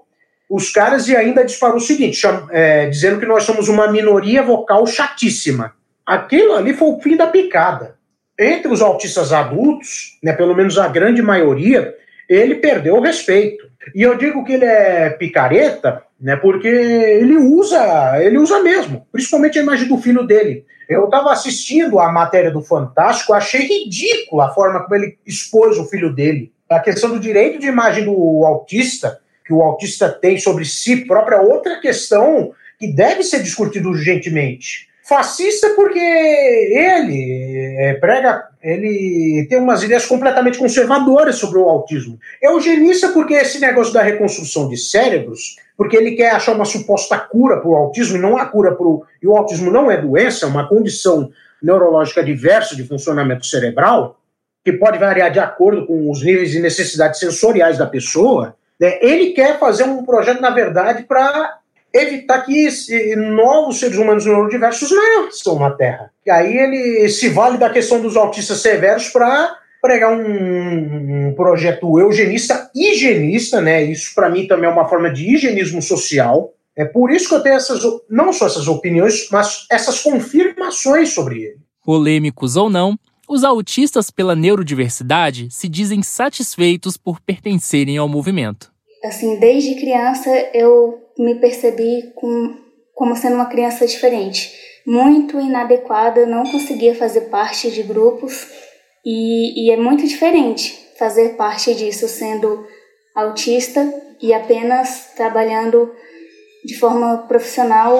[0.48, 4.42] os caras e ainda disparou o seguinte, cham, é, dizendo que nós somos uma minoria
[4.42, 5.74] vocal chatíssima.
[6.06, 7.96] Aquilo ali foi o fim da picada.
[8.38, 11.94] Entre os autistas adultos, né, pelo menos a grande maioria,
[12.28, 13.68] ele perdeu o respeito.
[13.94, 19.58] E eu digo que ele é picareta, né, porque ele usa, ele usa mesmo, principalmente
[19.58, 20.64] a imagem do filho dele.
[20.88, 25.84] Eu estava assistindo a matéria do Fantástico, achei ridícula a forma como ele expôs o
[25.84, 26.50] filho dele.
[26.70, 31.38] A questão do direito de imagem do autista que o autista tem sobre si próprio
[31.38, 34.86] é outra questão que deve ser discutida urgentemente.
[35.02, 42.18] Fascista porque ele é, prega, ele tem umas ideias completamente conservadoras sobre o autismo.
[42.42, 47.58] Eugenista porque esse negócio da reconstrução de cérebros, porque ele quer achar uma suposta cura
[47.58, 49.02] para o autismo e não há cura para o.
[49.22, 51.30] E o autismo não é doença, é uma condição
[51.62, 54.20] neurológica diversa de funcionamento cerebral,
[54.62, 58.57] que pode variar de acordo com os níveis de necessidades sensoriais da pessoa.
[58.78, 58.98] Né?
[59.00, 61.58] Ele quer fazer um projeto, na verdade, para
[61.92, 62.68] evitar que
[63.16, 66.10] novos seres humanos neurodiversos nasçam na Terra.
[66.24, 71.98] E aí ele se vale da questão dos autistas severos para pregar um, um, projeto
[71.98, 73.82] eugenista, higienista, né?
[73.84, 76.52] Isso para mim também é uma forma de higienismo social.
[76.76, 81.42] É por isso que eu tenho essas, não só essas opiniões, mas essas confirmações sobre
[81.42, 81.58] ele.
[81.84, 88.72] Polêmicos ou não, os autistas pela neurodiversidade se dizem satisfeitos por pertencerem ao movimento.
[89.04, 92.56] Assim, desde criança eu me percebi com,
[92.94, 94.50] como sendo uma criança diferente,
[94.86, 98.46] muito inadequada, não conseguia fazer parte de grupos
[99.04, 102.66] e, e é muito diferente fazer parte disso sendo
[103.14, 105.92] autista e apenas trabalhando
[106.64, 107.94] de forma profissional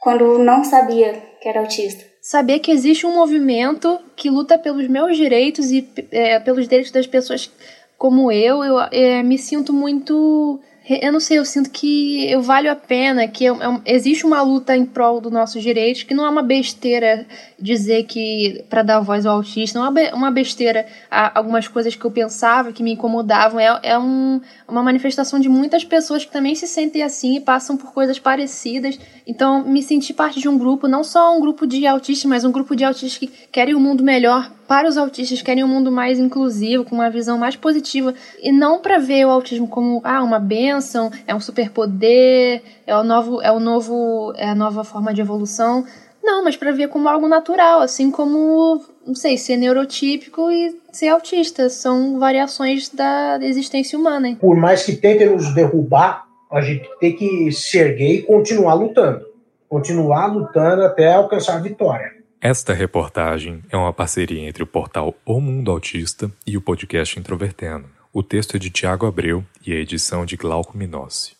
[0.00, 5.16] quando não sabia que era autista saber que existe um movimento que luta pelos meus
[5.16, 7.50] direitos e é, pelos direitos das pessoas
[7.96, 10.60] como eu, eu é, me sinto muito
[10.98, 14.42] eu não sei, eu sinto que eu valho a pena, que eu, eu, existe uma
[14.42, 17.26] luta em prol dos nossos direitos, que não é uma besteira
[17.58, 20.86] dizer que para dar voz ao autista, não é uma besteira.
[21.08, 25.84] Algumas coisas que eu pensava que me incomodavam, é, é um, uma manifestação de muitas
[25.84, 28.98] pessoas que também se sentem assim e passam por coisas parecidas.
[29.26, 32.52] Então, me senti parte de um grupo, não só um grupo de autistas, mas um
[32.52, 36.20] grupo de autistas que querem um mundo melhor para os autistas, querem um mundo mais
[36.20, 40.38] inclusivo, com uma visão mais positiva, e não para ver o autismo como ah, uma
[40.38, 45.20] benção, é um superpoder, é o novo, é o novo, é a nova forma de
[45.20, 45.84] evolução.
[46.22, 51.08] Não, mas para ver como algo natural, assim como, não sei, ser neurotípico e ser
[51.08, 51.68] autista.
[51.68, 54.36] São variações da existência humana.
[54.40, 59.24] Por mais que tentem nos derrubar, a gente tem que se erguer e continuar lutando.
[59.68, 62.12] Continuar lutando até alcançar a vitória.
[62.40, 67.84] Esta reportagem é uma parceria entre o portal O Mundo Autista e o podcast Introvertendo.
[68.12, 71.36] O texto é de Tiago Abreu e a edição de Glauco Minossi.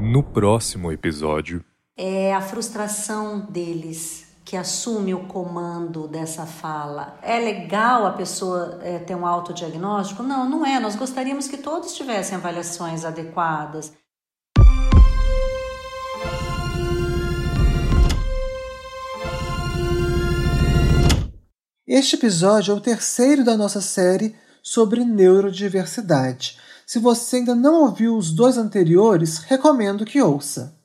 [0.00, 1.62] No próximo episódio,
[1.96, 7.18] é a frustração deles que assume o comando dessa fala.
[7.22, 10.22] É legal a pessoa é, ter um autodiagnóstico?
[10.22, 10.78] Não, não é.
[10.78, 13.92] Nós gostaríamos que todos tivessem avaliações adequadas.
[21.86, 26.58] Este episódio é o terceiro da nossa série sobre neurodiversidade.
[26.86, 30.83] Se você ainda não ouviu os dois anteriores, recomendo que ouça.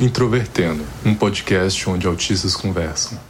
[0.00, 3.20] Introvertendo, um podcast onde autistas conversam.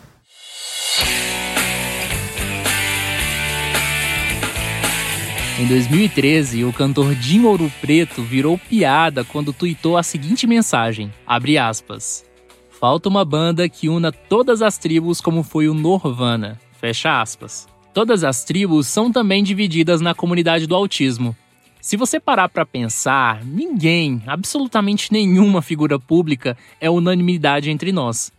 [5.58, 11.58] Em 2013, o cantor Dinho Ouro Preto virou piada quando tuitou a seguinte mensagem, abre
[11.58, 12.24] aspas,
[12.70, 17.66] Falta uma banda que una todas as tribos como foi o Norvana, fecha aspas.
[17.92, 21.36] Todas as tribos são também divididas na comunidade do autismo,
[21.80, 28.32] se você parar para pensar, ninguém, absolutamente nenhuma figura pública é unanimidade entre nós.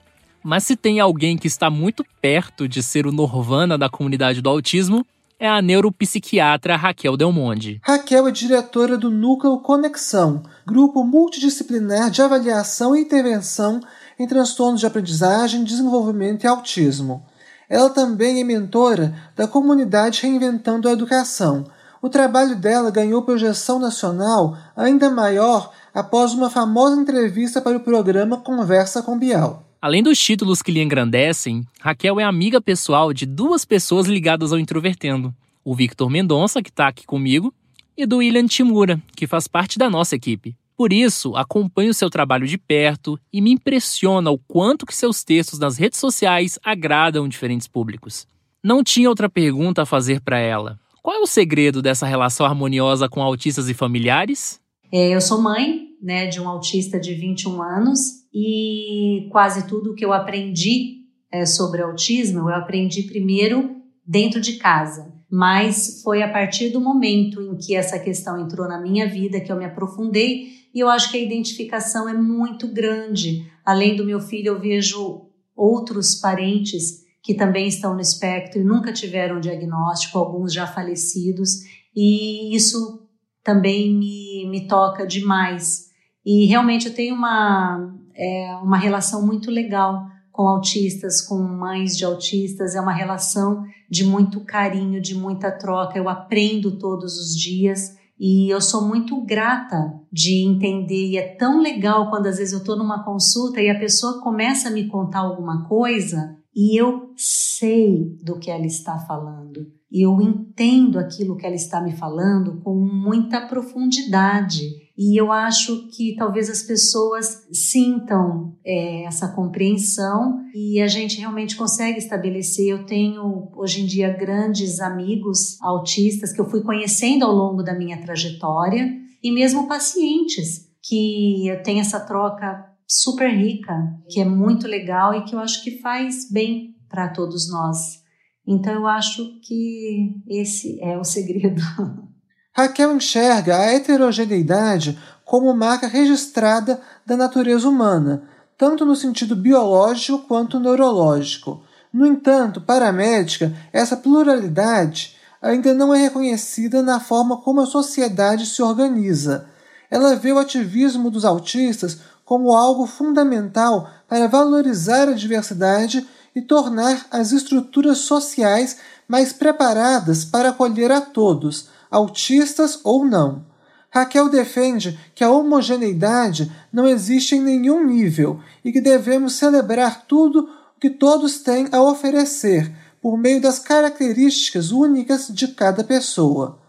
[0.44, 4.50] Mas se tem alguém que está muito perto de ser o Norvana da comunidade do
[4.50, 5.06] autismo,
[5.40, 7.82] é a neuropsiquiatra Raquel Delmonde.
[7.84, 13.80] Raquel é diretora do Núcleo Conexão, grupo multidisciplinar de avaliação e intervenção
[14.20, 17.26] em transtornos de aprendizagem, desenvolvimento e autismo.
[17.68, 21.66] Ela também é mentora da comunidade Reinventando a Educação,
[22.02, 28.38] o trabalho dela ganhou projeção nacional ainda maior após uma famosa entrevista para o programa
[28.38, 29.64] Conversa com Bial.
[29.80, 34.60] Além dos títulos que lhe engrandecem, Raquel é amiga pessoal de duas pessoas ligadas ao
[34.60, 35.34] Introvertendo:
[35.64, 37.54] o Victor Mendonça, que está aqui comigo,
[37.96, 40.56] e do William Timura, que faz parte da nossa equipe.
[40.76, 45.60] Por isso, acompanho seu trabalho de perto e me impressiona o quanto que seus textos
[45.60, 48.26] nas redes sociais agradam diferentes públicos.
[48.64, 53.10] Não tinha outra pergunta a fazer para ela, qual é o segredo dessa relação harmoniosa
[53.10, 54.60] com autistas e familiares?
[54.92, 58.00] É, eu sou mãe né, de um autista de 21 anos
[58.34, 65.12] e quase tudo que eu aprendi é, sobre autismo eu aprendi primeiro dentro de casa.
[65.30, 69.50] Mas foi a partir do momento em que essa questão entrou na minha vida que
[69.50, 73.46] eu me aprofundei e eu acho que a identificação é muito grande.
[73.66, 78.92] Além do meu filho, eu vejo outros parentes que também estão no espectro e nunca
[78.92, 81.62] tiveram diagnóstico, alguns já falecidos,
[81.96, 83.08] e isso
[83.44, 85.90] também me, me toca demais.
[86.26, 92.06] E realmente eu tenho uma, é, uma relação muito legal com autistas, com mães de
[92.06, 95.98] autistas, é uma relação de muito carinho, de muita troca.
[95.98, 101.10] Eu aprendo todos os dias e eu sou muito grata de entender.
[101.10, 104.70] E é tão legal quando às vezes eu estou numa consulta e a pessoa começa
[104.70, 109.72] a me contar alguma coisa e eu sei do que ela está falando.
[109.92, 114.62] E eu entendo aquilo que ela está me falando com muita profundidade.
[114.98, 121.56] E eu acho que talvez as pessoas sintam é, essa compreensão e a gente realmente
[121.56, 122.68] consegue estabelecer.
[122.68, 127.74] Eu tenho hoje em dia grandes amigos autistas que eu fui conhecendo ao longo da
[127.74, 128.90] minha trajetória
[129.24, 133.74] e mesmo pacientes que eu tenho essa troca super rica,
[134.10, 138.02] que é muito legal e que eu acho que faz bem para todos nós.
[138.46, 141.62] Então eu acho que esse é o segredo.
[142.54, 148.28] Raquel enxerga a heterogeneidade como marca registrada da natureza humana,
[148.58, 151.64] tanto no sentido biológico quanto neurológico.
[151.94, 157.66] No entanto, para a médica, essa pluralidade ainda não é reconhecida na forma como a
[157.66, 159.48] sociedade se organiza.
[159.90, 162.00] Ela vê o ativismo dos autistas
[162.32, 170.48] como algo fundamental para valorizar a diversidade e tornar as estruturas sociais mais preparadas para
[170.48, 173.46] acolher a todos, autistas ou não.
[173.90, 180.48] Raquel defende que a homogeneidade não existe em nenhum nível e que devemos celebrar tudo
[180.78, 186.60] o que todos têm a oferecer, por meio das características únicas de cada pessoa.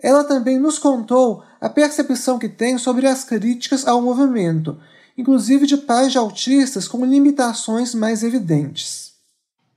[0.00, 4.76] Ela também nos contou a percepção que tem sobre as críticas ao movimento,
[5.16, 9.12] inclusive de pais de autistas com limitações mais evidentes.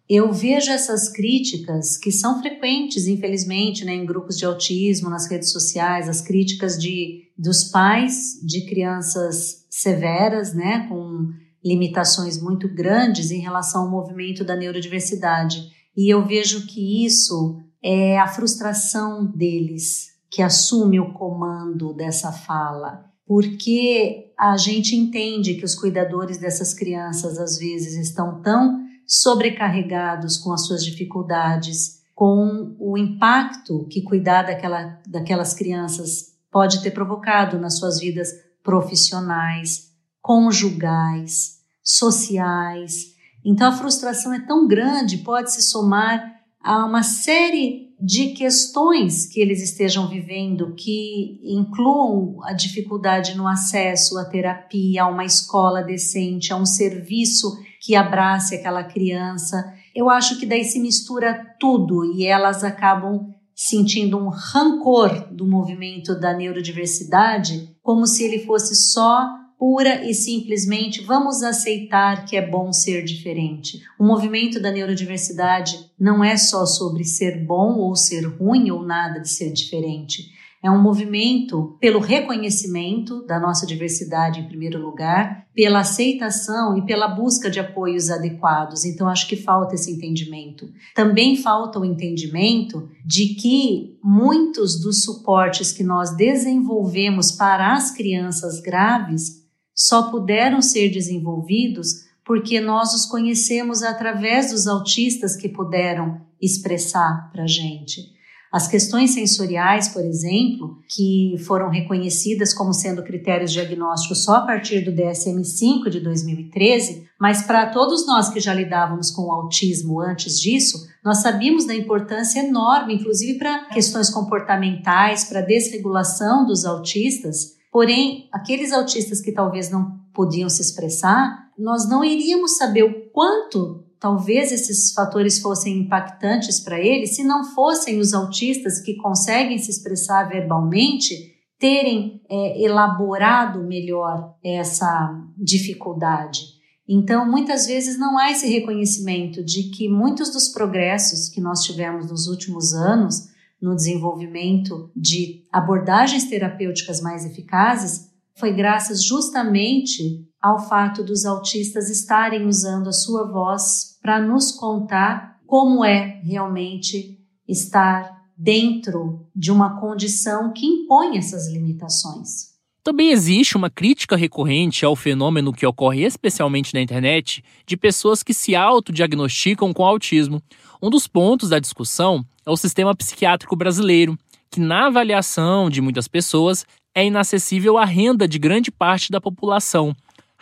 [0.07, 5.51] Eu vejo essas críticas que são frequentes, infelizmente, né, em grupos de autismo, nas redes
[5.51, 11.31] sociais, as críticas de, dos pais de crianças severas, né, com
[11.63, 15.71] limitações muito grandes em relação ao movimento da neurodiversidade.
[15.97, 23.05] E eu vejo que isso é a frustração deles que assume o comando dessa fala,
[23.26, 30.51] porque a gente entende que os cuidadores dessas crianças às vezes estão tão sobrecarregados com
[30.51, 37.78] as suas dificuldades, com o impacto que cuidar daquela, daquelas crianças pode ter provocado nas
[37.78, 38.30] suas vidas
[38.63, 43.13] profissionais, conjugais, sociais.
[43.43, 49.39] Então a frustração é tão grande, pode se somar a uma série de questões que
[49.39, 56.51] eles estejam vivendo que incluam a dificuldade no acesso à terapia, a uma escola decente,
[56.51, 59.63] a um serviço que abrace aquela criança.
[59.95, 66.19] Eu acho que daí se mistura tudo e elas acabam sentindo um rancor do movimento
[66.19, 72.71] da neurodiversidade, como se ele fosse só pura e simplesmente vamos aceitar que é bom
[72.71, 73.81] ser diferente.
[73.99, 79.19] O movimento da neurodiversidade não é só sobre ser bom ou ser ruim ou nada
[79.19, 80.35] de ser diferente.
[80.65, 87.07] É um movimento pelo reconhecimento da nossa diversidade, em primeiro lugar, pela aceitação e pela
[87.07, 88.83] busca de apoios adequados.
[88.83, 90.67] Então, acho que falta esse entendimento.
[90.95, 98.59] Também falta o entendimento de que muitos dos suportes que nós desenvolvemos para as crianças
[98.59, 99.44] graves
[99.76, 107.43] só puderam ser desenvolvidos porque nós os conhecemos através dos autistas que puderam expressar para
[107.43, 108.15] a gente.
[108.55, 114.80] As questões sensoriais, por exemplo, que foram reconhecidas como sendo critérios diagnósticos só a partir
[114.80, 120.39] do DSM-5 de 2013, mas para todos nós que já lidávamos com o autismo antes
[120.39, 127.54] disso, nós sabíamos da importância enorme, inclusive para questões comportamentais, para desregulação dos autistas.
[127.76, 133.84] Porém, aqueles autistas que talvez não podiam se expressar, nós não iríamos saber o quanto
[133.99, 139.71] talvez esses fatores fossem impactantes para ele se não fossem os autistas que conseguem se
[139.71, 141.13] expressar verbalmente
[141.59, 146.45] terem é, elaborado melhor essa dificuldade.
[146.88, 152.09] Então, muitas vezes não há esse reconhecimento de que muitos dos progressos que nós tivemos
[152.09, 161.03] nos últimos anos no desenvolvimento de abordagens terapêuticas mais eficazes foi graças justamente ao fato
[161.03, 169.27] dos autistas estarem usando a sua voz para nos contar como é realmente estar dentro
[169.35, 172.54] de uma condição que impõe essas limitações.
[172.86, 178.31] Também existe uma crítica recorrente ao fenômeno que ocorre especialmente na internet de pessoas que
[178.31, 180.39] se autodiagnosticam com autismo.
[180.79, 184.15] Um dos pontos da discussão é o sistema psiquiátrico brasileiro,
[184.51, 186.63] que, na avaliação de muitas pessoas,
[186.93, 189.95] é inacessível à renda de grande parte da população,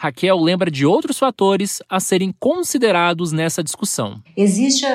[0.04, 4.22] Raquel lembra de outros fatores a serem considerados nessa discussão.
[4.36, 4.89] Existe uh,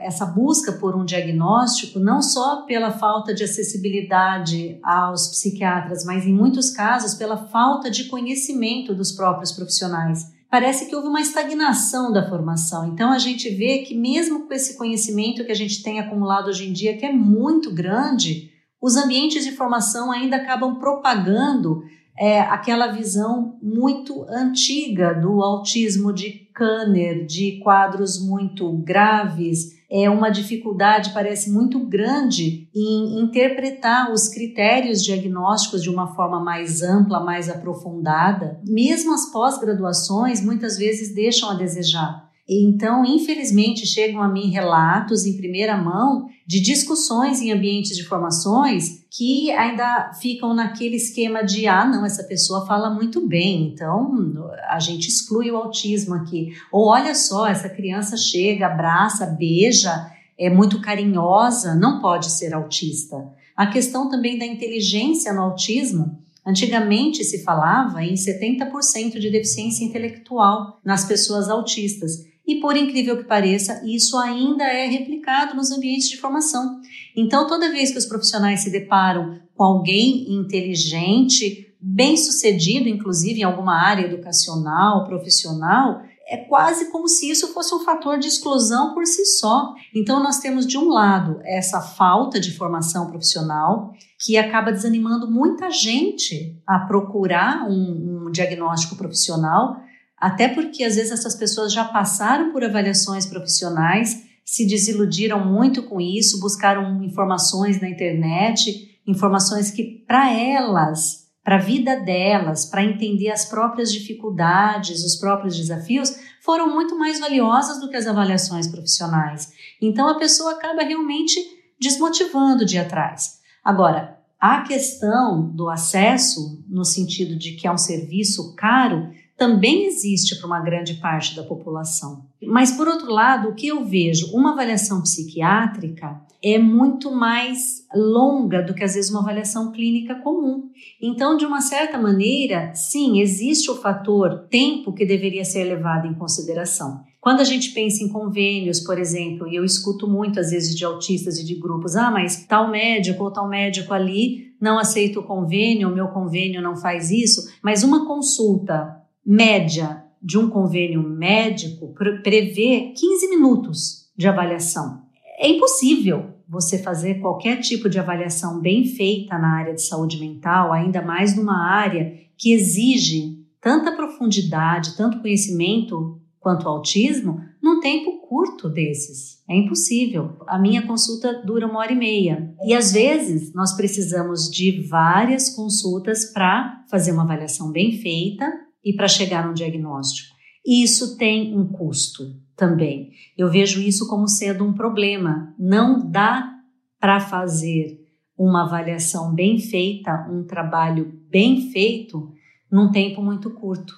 [0.00, 6.32] essa busca por um diagnóstico não só pela falta de acessibilidade aos psiquiatras, mas em
[6.32, 10.32] muitos casos pela falta de conhecimento dos próprios profissionais.
[10.50, 12.86] Parece que houve uma estagnação da formação.
[12.86, 16.66] Então a gente vê que mesmo com esse conhecimento que a gente tem acumulado hoje
[16.66, 21.82] em dia, que é muito grande, os ambientes de formação ainda acabam propagando
[22.18, 30.28] é, aquela visão muito antiga do autismo de Kanner, de quadros muito graves, é uma
[30.28, 37.48] dificuldade, parece muito grande, em interpretar os critérios diagnósticos de uma forma mais ampla, mais
[37.48, 38.60] aprofundada.
[38.66, 42.27] Mesmo as pós-graduações muitas vezes deixam a desejar.
[42.48, 49.04] Então, infelizmente, chegam a mim relatos em primeira mão de discussões em ambientes de formações
[49.10, 54.78] que ainda ficam naquele esquema de ah, não, essa pessoa fala muito bem, então a
[54.78, 56.54] gente exclui o autismo aqui.
[56.72, 63.16] Ou olha só, essa criança chega, abraça, beija, é muito carinhosa não pode ser autista.
[63.56, 66.16] A questão também da inteligência no autismo.
[66.46, 72.24] Antigamente se falava em 70% de deficiência intelectual nas pessoas autistas.
[72.48, 76.80] E por incrível que pareça, isso ainda é replicado nos ambientes de formação.
[77.14, 83.44] Então, toda vez que os profissionais se deparam com alguém inteligente, bem sucedido, inclusive em
[83.44, 89.06] alguma área educacional, profissional, é quase como se isso fosse um fator de exclusão por
[89.06, 89.74] si só.
[89.94, 95.70] Então, nós temos, de um lado, essa falta de formação profissional, que acaba desanimando muita
[95.70, 99.76] gente a procurar um, um diagnóstico profissional,
[100.20, 106.00] até porque às vezes essas pessoas já passaram por avaliações profissionais, se desiludiram muito com
[106.00, 113.30] isso, buscaram informações na internet, informações que para elas para a vida delas, para entender
[113.30, 119.50] as próprias dificuldades, os próprios desafios, foram muito mais valiosas do que as avaliações profissionais.
[119.80, 121.40] Então a pessoa acaba realmente
[121.80, 123.38] desmotivando de atrás.
[123.64, 129.08] Agora, a questão do acesso, no sentido de que é um serviço caro,
[129.38, 132.24] também existe para uma grande parte da população.
[132.42, 138.60] Mas, por outro lado, o que eu vejo, uma avaliação psiquiátrica é muito mais longa
[138.60, 140.68] do que às vezes uma avaliação clínica comum.
[141.00, 146.14] Então, de uma certa maneira, sim, existe o fator tempo que deveria ser levado em
[146.14, 147.04] consideração.
[147.20, 150.84] Quando a gente pensa em convênios, por exemplo, e eu escuto muito às vezes de
[150.84, 155.24] autistas e de grupos, ah, mas tal médico ou tal médico ali não aceita o
[155.24, 158.97] convênio, o meu convênio não faz isso, mas uma consulta
[159.30, 165.02] média de um convênio médico prevê 15 minutos de avaliação.
[165.38, 170.72] É impossível você fazer qualquer tipo de avaliação bem feita na área de saúde mental,
[170.72, 178.26] ainda mais numa área que exige tanta profundidade, tanto conhecimento quanto o autismo, num tempo
[178.26, 179.42] curto desses.
[179.46, 180.38] É impossível.
[180.46, 182.54] A minha consulta dura uma hora e meia.
[182.64, 188.92] E às vezes nós precisamos de várias consultas para fazer uma avaliação bem feita e
[188.92, 190.36] para chegar a um diagnóstico.
[190.64, 192.24] E isso tem um custo
[192.56, 193.12] também.
[193.36, 195.54] Eu vejo isso como sendo um problema.
[195.58, 196.54] Não dá
[197.00, 197.98] para fazer
[198.36, 202.32] uma avaliação bem feita, um trabalho bem feito,
[202.70, 203.94] num tempo muito curto.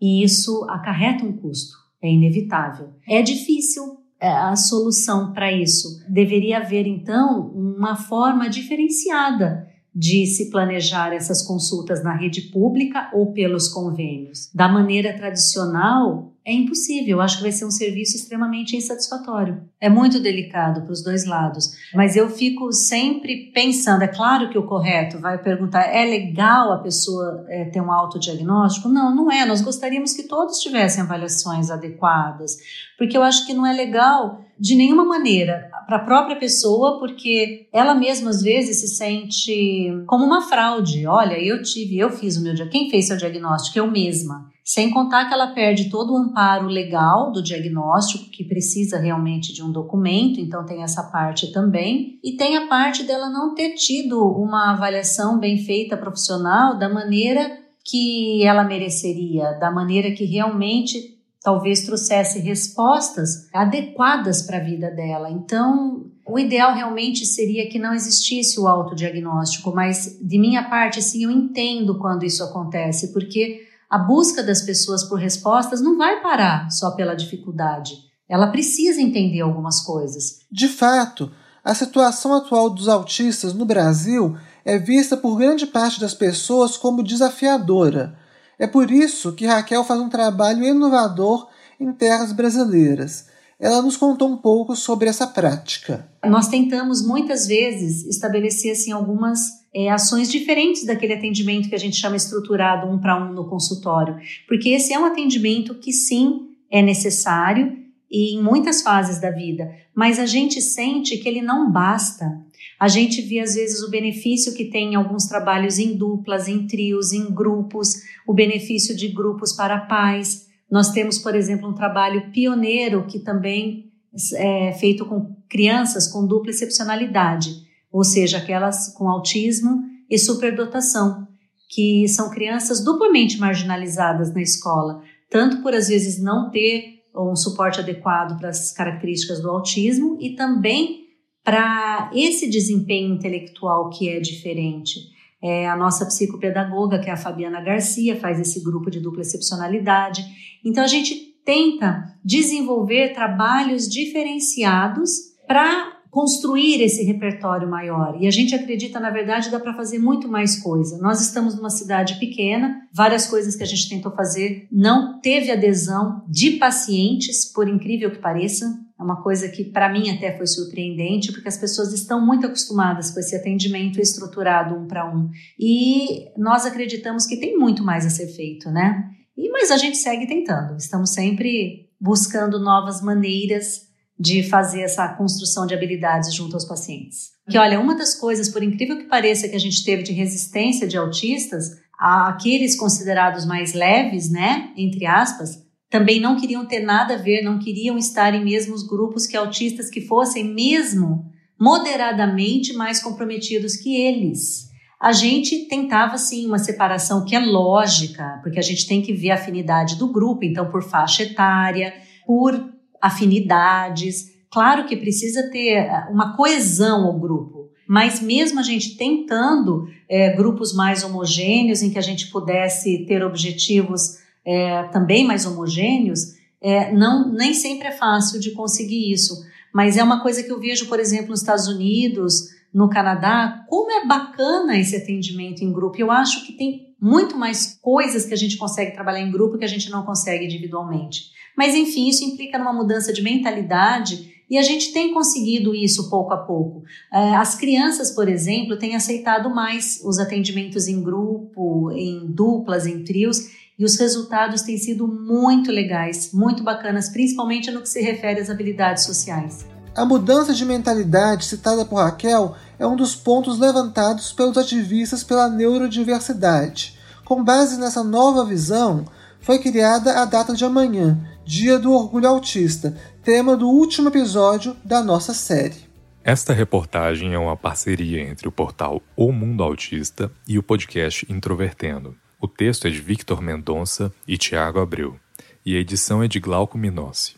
[0.00, 2.90] E isso acarreta um custo, é inevitável.
[3.08, 3.82] É difícil
[4.20, 6.02] é, a solução para isso.
[6.08, 9.63] Deveria haver, então, uma forma diferenciada
[9.94, 14.50] de se planejar essas consultas na rede pública ou pelos convênios.
[14.52, 17.16] Da maneira tradicional, é impossível.
[17.16, 19.62] Eu acho que vai ser um serviço extremamente insatisfatório.
[19.80, 21.72] É muito delicado para os dois lados.
[21.94, 26.78] Mas eu fico sempre pensando: é claro que o correto vai perguntar, é legal a
[26.78, 28.88] pessoa é, ter um autodiagnóstico?
[28.88, 29.46] Não, não é.
[29.46, 32.58] Nós gostaríamos que todos tivessem avaliações adequadas,
[32.98, 37.66] porque eu acho que não é legal de nenhuma maneira para a própria pessoa, porque
[37.72, 41.06] ela mesma às vezes se sente como uma fraude.
[41.06, 42.68] Olha, eu tive, eu fiz o meu dia.
[42.68, 43.78] Quem fez seu diagnóstico?
[43.78, 44.52] Eu mesma.
[44.64, 49.62] Sem contar que ela perde todo o amparo legal do diagnóstico, que precisa realmente de
[49.62, 52.18] um documento, então tem essa parte também.
[52.24, 57.58] E tem a parte dela não ter tido uma avaliação bem feita profissional da maneira
[57.84, 61.13] que ela mereceria, da maneira que realmente
[61.44, 65.30] talvez trouxesse respostas adequadas para a vida dela.
[65.30, 71.24] Então, o ideal realmente seria que não existisse o autodiagnóstico, mas de minha parte, sim,
[71.24, 76.70] eu entendo quando isso acontece, porque a busca das pessoas por respostas não vai parar
[76.70, 77.92] só pela dificuldade.
[78.26, 80.38] Ela precisa entender algumas coisas.
[80.50, 81.30] De fato,
[81.62, 84.34] a situação atual dos autistas no Brasil
[84.64, 88.23] é vista por grande parte das pessoas como desafiadora
[88.58, 91.48] é por isso que Raquel faz um trabalho inovador
[91.80, 93.26] em terras brasileiras.
[93.58, 96.08] Ela nos contou um pouco sobre essa prática.
[96.24, 99.40] Nós tentamos muitas vezes estabelecer assim, algumas
[99.72, 104.16] é, ações diferentes daquele atendimento que a gente chama estruturado um para um no consultório,
[104.46, 109.72] porque esse é um atendimento que sim é necessário e em muitas fases da vida,
[109.94, 112.40] mas a gente sente que ele não basta.
[112.84, 116.66] A gente vê às vezes o benefício que tem em alguns trabalhos em duplas, em
[116.66, 120.48] trios, em grupos, o benefício de grupos para pais.
[120.70, 123.90] Nós temos, por exemplo, um trabalho pioneiro que também
[124.34, 127.54] é feito com crianças com dupla excepcionalidade,
[127.90, 131.26] ou seja, aquelas com autismo e superdotação,
[131.70, 137.80] que são crianças duplamente marginalizadas na escola, tanto por às vezes não ter um suporte
[137.80, 141.03] adequado para as características do autismo e também
[141.44, 145.12] para esse desempenho intelectual que é diferente.
[145.42, 150.24] É, a nossa psicopedagoga, que é a Fabiana Garcia, faz esse grupo de dupla excepcionalidade.
[150.64, 151.14] Então, a gente
[151.44, 158.16] tenta desenvolver trabalhos diferenciados para construir esse repertório maior.
[158.20, 160.96] E a gente acredita, na verdade, dá para fazer muito mais coisa.
[160.98, 166.24] Nós estamos numa cidade pequena, várias coisas que a gente tentou fazer não teve adesão
[166.28, 168.78] de pacientes, por incrível que pareça.
[168.98, 173.10] É uma coisa que para mim até foi surpreendente, porque as pessoas estão muito acostumadas
[173.10, 175.28] com esse atendimento estruturado um para um.
[175.58, 179.10] E nós acreditamos que tem muito mais a ser feito, né?
[179.36, 180.76] E mas a gente segue tentando.
[180.76, 183.82] Estamos sempre buscando novas maneiras
[184.18, 187.32] de fazer essa construção de habilidades junto aos pacientes.
[187.50, 190.86] Que olha, uma das coisas, por incrível que pareça, que a gente teve de resistência
[190.86, 195.63] de autistas, aqueles considerados mais leves, né, entre aspas,
[195.94, 199.88] também não queriam ter nada a ver, não queriam estar em mesmos grupos que autistas
[199.88, 201.24] que fossem mesmo
[201.56, 204.70] moderadamente mais comprometidos que eles.
[205.00, 209.30] A gente tentava sim uma separação que é lógica, porque a gente tem que ver
[209.30, 211.94] a afinidade do grupo, então por faixa etária,
[212.26, 214.32] por afinidades.
[214.50, 220.34] Claro que precisa ter eh, uma coesão ao grupo, mas mesmo a gente tentando é,
[220.34, 226.92] grupos mais homogêneos, em que a gente pudesse ter objetivos é, também mais homogêneos, é,
[226.92, 229.44] não, nem sempre é fácil de conseguir isso.
[229.72, 233.90] Mas é uma coisa que eu vejo, por exemplo, nos Estados Unidos, no Canadá, como
[233.90, 235.96] é bacana esse atendimento em grupo.
[235.98, 239.64] Eu acho que tem muito mais coisas que a gente consegue trabalhar em grupo que
[239.64, 241.32] a gente não consegue individualmente.
[241.56, 246.32] Mas enfim, isso implica numa mudança de mentalidade e a gente tem conseguido isso pouco
[246.32, 246.82] a pouco.
[247.12, 253.04] É, as crianças, por exemplo, têm aceitado mais os atendimentos em grupo, em duplas, em
[253.04, 258.40] trios, e os resultados têm sido muito legais, muito bacanas, principalmente no que se refere
[258.40, 259.66] às habilidades sociais.
[259.94, 265.48] A mudança de mentalidade citada por Raquel é um dos pontos levantados pelos ativistas pela
[265.48, 266.98] neurodiversidade.
[267.24, 269.04] Com base nessa nova visão,
[269.40, 275.02] foi criada a data de amanhã, Dia do Orgulho Autista, tema do último episódio da
[275.02, 275.84] nossa série.
[276.24, 282.16] Esta reportagem é uma parceria entre o portal O Mundo Autista e o podcast Introvertendo.
[282.44, 285.18] O texto é de Victor Mendonça e Tiago Abreu,
[285.64, 287.36] e a edição é de Glauco Minossi.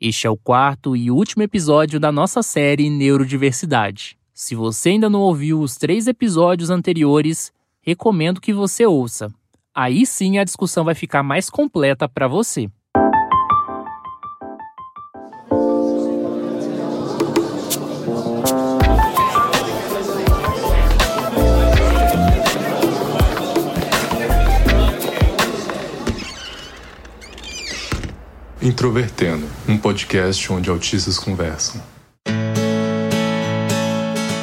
[0.00, 4.18] Este é o quarto e último episódio da nossa série Neurodiversidade.
[4.32, 7.52] Se você ainda não ouviu os três episódios anteriores,
[7.82, 9.32] recomendo que você ouça.
[9.72, 12.68] Aí sim a discussão vai ficar mais completa para você.
[28.64, 31.82] Introvertendo, um podcast onde autistas conversam.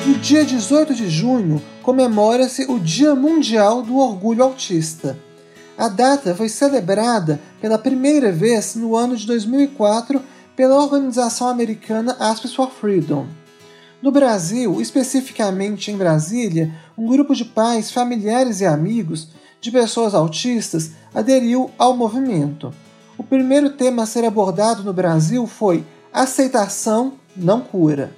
[0.05, 5.17] No dia 18 de junho, comemora-se o Dia Mundial do Orgulho Autista.
[5.75, 10.21] A data foi celebrada pela primeira vez no ano de 2004
[10.55, 13.25] pela organização americana Aspis for Freedom.
[14.03, 20.91] No Brasil, especificamente em Brasília, um grupo de pais, familiares e amigos de pessoas autistas
[21.11, 22.71] aderiu ao movimento.
[23.21, 28.11] O primeiro tema a ser abordado no Brasil foi aceitação, não cura.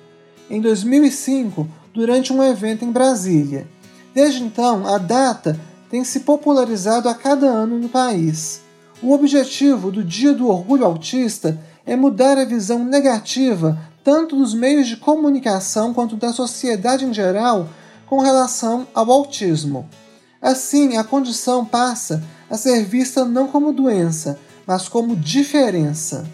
[0.49, 3.67] Em 2005, durante um evento em Brasília.
[4.15, 8.61] Desde então, a data tem se popularizado a cada ano no país.
[9.01, 14.87] O objetivo do Dia do Orgulho Autista é mudar a visão negativa tanto dos meios
[14.87, 17.67] de comunicação quanto da sociedade em geral
[18.07, 19.85] com relação ao autismo.
[20.41, 26.25] Assim, a condição passa a ser vista não como doença, mas como diferença.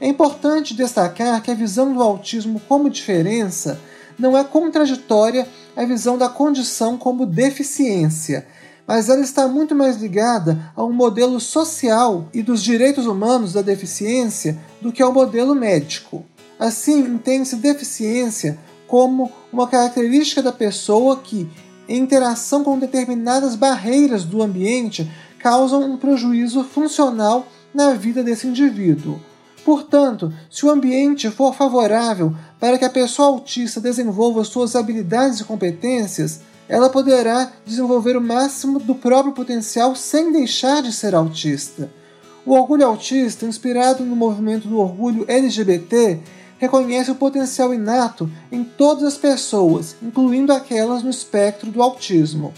[0.00, 3.80] É importante destacar que a visão do autismo como diferença
[4.18, 8.46] não é contraditória à visão da condição como deficiência,
[8.86, 13.62] mas ela está muito mais ligada a um modelo social e dos direitos humanos da
[13.62, 16.24] deficiência do que ao modelo médico.
[16.58, 21.48] Assim, entende-se deficiência como uma característica da pessoa que,
[21.88, 25.10] em interação com determinadas barreiras do ambiente,
[25.44, 29.20] causam um prejuízo funcional na vida desse indivíduo.
[29.62, 35.44] Portanto, se o ambiente for favorável para que a pessoa autista desenvolva suas habilidades e
[35.44, 41.90] competências, ela poderá desenvolver o máximo do próprio potencial sem deixar de ser autista.
[42.46, 46.20] O orgulho autista, inspirado no movimento do orgulho LGBT,
[46.56, 52.54] reconhece o potencial inato em todas as pessoas, incluindo aquelas no espectro do autismo.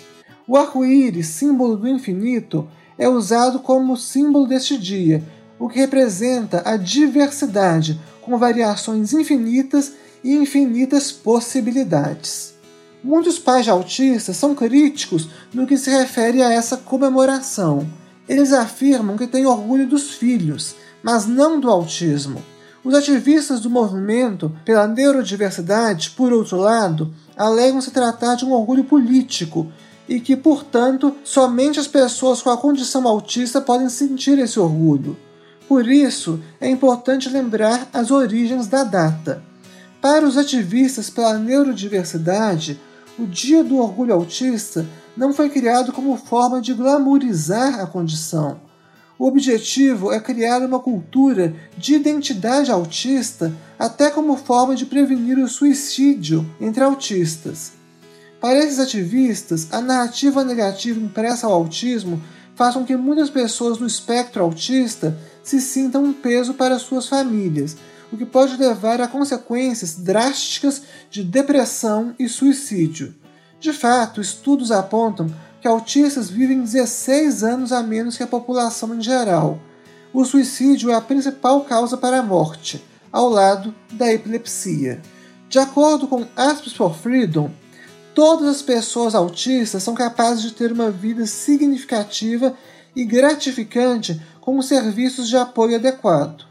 [0.48, 5.24] O arco-íris, símbolo do infinito, é usado como símbolo deste dia,
[5.58, 9.92] o que representa a diversidade, com variações infinitas
[10.22, 12.54] e infinitas possibilidades.
[13.02, 17.86] Muitos pais de autistas são críticos no que se refere a essa comemoração.
[18.28, 22.40] Eles afirmam que têm orgulho dos filhos, mas não do autismo.
[22.84, 28.84] Os ativistas do movimento pela neurodiversidade, por outro lado, alegam se tratar de um orgulho
[28.84, 29.72] político
[30.08, 35.16] e que, portanto, somente as pessoas com a condição autista podem sentir esse orgulho.
[35.68, 39.42] Por isso, é importante lembrar as origens da data.
[40.00, 42.80] Para os ativistas pela neurodiversidade,
[43.18, 44.86] o Dia do Orgulho Autista
[45.16, 48.60] não foi criado como forma de glamourizar a condição.
[49.18, 55.48] O objetivo é criar uma cultura de identidade autista, até como forma de prevenir o
[55.48, 57.72] suicídio entre autistas.
[58.40, 62.22] Para esses ativistas, a narrativa negativa impressa ao autismo
[62.54, 67.76] faz com que muitas pessoas no espectro autista se sintam um peso para suas famílias,
[68.12, 73.14] o que pode levar a consequências drásticas de depressão e suicídio.
[73.58, 75.28] De fato, estudos apontam
[75.60, 79.58] que autistas vivem 16 anos a menos que a população em geral.
[80.12, 85.00] O suicídio é a principal causa para a morte, ao lado da epilepsia.
[85.48, 87.50] De acordo com Aspers for Freedom,
[88.16, 92.56] todas as pessoas autistas são capazes de ter uma vida significativa
[92.96, 96.46] e gratificante com os serviços de apoio adequado.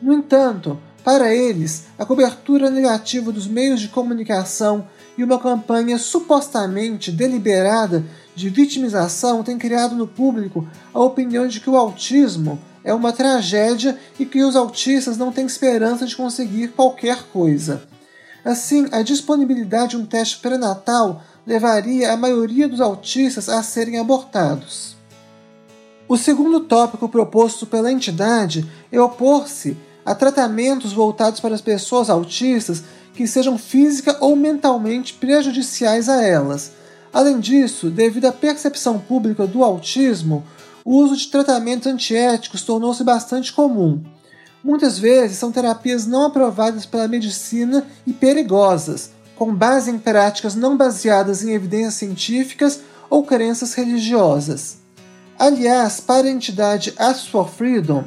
[0.00, 7.12] No entanto, para eles, a cobertura negativa dos meios de comunicação e uma campanha supostamente
[7.12, 8.02] deliberada
[8.34, 13.98] de vitimização tem criado no público a opinião de que o autismo é uma tragédia
[14.18, 17.86] e que os autistas não têm esperança de conseguir qualquer coisa.
[18.44, 24.96] Assim, a disponibilidade de um teste pré-natal levaria a maioria dos autistas a serem abortados.
[26.08, 32.82] O segundo tópico proposto pela entidade é opor-se a tratamentos voltados para as pessoas autistas
[33.12, 36.72] que sejam física ou mentalmente prejudiciais a elas.
[37.12, 40.44] Além disso, devido à percepção pública do autismo,
[40.84, 44.02] o uso de tratamentos antiéticos tornou-se bastante comum.
[44.62, 50.76] Muitas vezes são terapias não aprovadas pela medicina e perigosas, com base em práticas não
[50.76, 54.78] baseadas em evidências científicas ou crenças religiosas.
[55.38, 58.04] Aliás, para a entidade Ask for Freedom,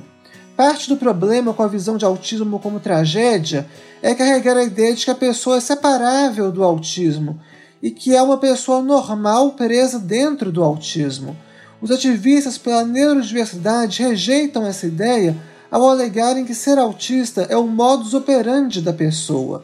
[0.61, 3.67] Parte do problema com a visão de autismo como tragédia
[3.99, 7.39] é carregar a ideia de que a pessoa é separável do autismo
[7.81, 11.35] e que é uma pessoa normal presa dentro do autismo.
[11.81, 15.35] Os ativistas pela neurodiversidade rejeitam essa ideia
[15.71, 19.63] ao alegarem que ser autista é o modus operandi da pessoa.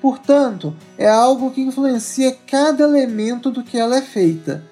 [0.00, 4.62] Portanto, é algo que influencia cada elemento do que ela é feita.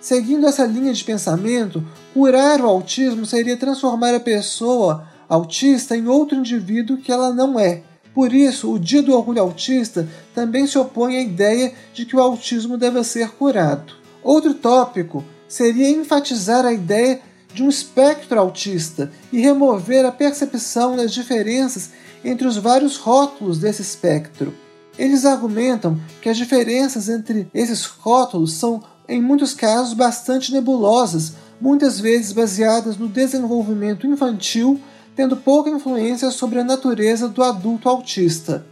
[0.00, 1.82] Seguindo essa linha de pensamento,
[2.12, 7.82] curar o autismo seria transformar a pessoa autista em outro indivíduo que ela não é.
[8.12, 12.20] Por isso, o Dia do Orgulho Autista também se opõe à ideia de que o
[12.20, 13.94] autismo deve ser curado.
[14.22, 17.20] Outro tópico seria enfatizar a ideia
[17.54, 21.90] de um espectro autista e remover a percepção das diferenças
[22.24, 24.52] entre os vários rótulos desse espectro.
[24.98, 32.00] Eles argumentam que as diferenças entre esses rótulos são, em muitos casos, bastante nebulosas, muitas
[32.00, 34.80] vezes baseadas no desenvolvimento infantil
[35.14, 38.66] tendo pouca influência sobre a natureza do adulto autista.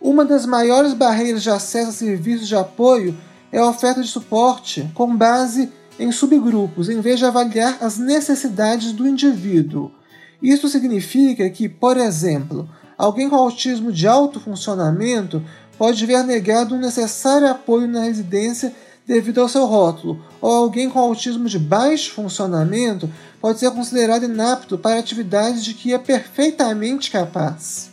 [0.00, 3.16] Uma das maiores barreiras de acesso a serviços de apoio
[3.52, 8.92] é a oferta de suporte com base em subgrupos, em vez de avaliar as necessidades
[8.92, 9.90] do indivíduo.
[10.42, 12.68] Isso significa que, por exemplo,
[12.98, 15.42] alguém com autismo de alto funcionamento
[15.78, 18.74] pode ver negado um necessário apoio na residência
[19.06, 24.78] devido ao seu rótulo, ou alguém com autismo de baixo funcionamento pode ser considerado inapto
[24.78, 27.90] para atividades de que é perfeitamente capaz.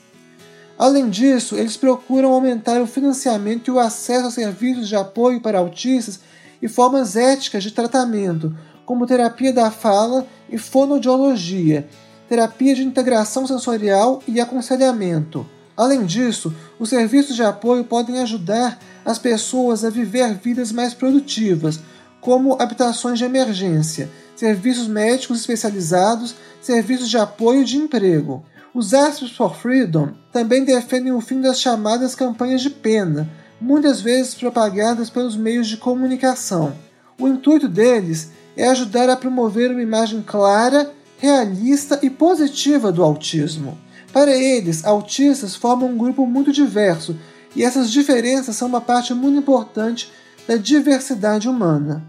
[0.80, 5.60] Além disso, eles procuram aumentar o financiamento e o acesso a serviços de apoio para
[5.60, 6.20] autistas
[6.62, 8.56] e formas éticas de tratamento,
[8.86, 11.88] como terapia da fala e fonoaudiologia,
[12.28, 15.46] terapia de integração sensorial e aconselhamento.
[15.76, 21.80] Além disso, os serviços de apoio podem ajudar as pessoas a viver vidas mais produtivas,
[22.20, 28.46] como habitações de emergência, serviços médicos especializados, serviços de apoio de emprego.
[28.74, 33.30] Os Aspers for Freedom também defendem o fim das chamadas campanhas de pena,
[33.62, 36.74] muitas vezes propagadas pelos meios de comunicação.
[37.18, 43.78] O intuito deles é ajudar a promover uma imagem clara, realista e positiva do autismo.
[44.12, 47.16] Para eles, autistas formam um grupo muito diverso
[47.56, 50.12] e essas diferenças são uma parte muito importante
[50.48, 52.04] da diversidade humana.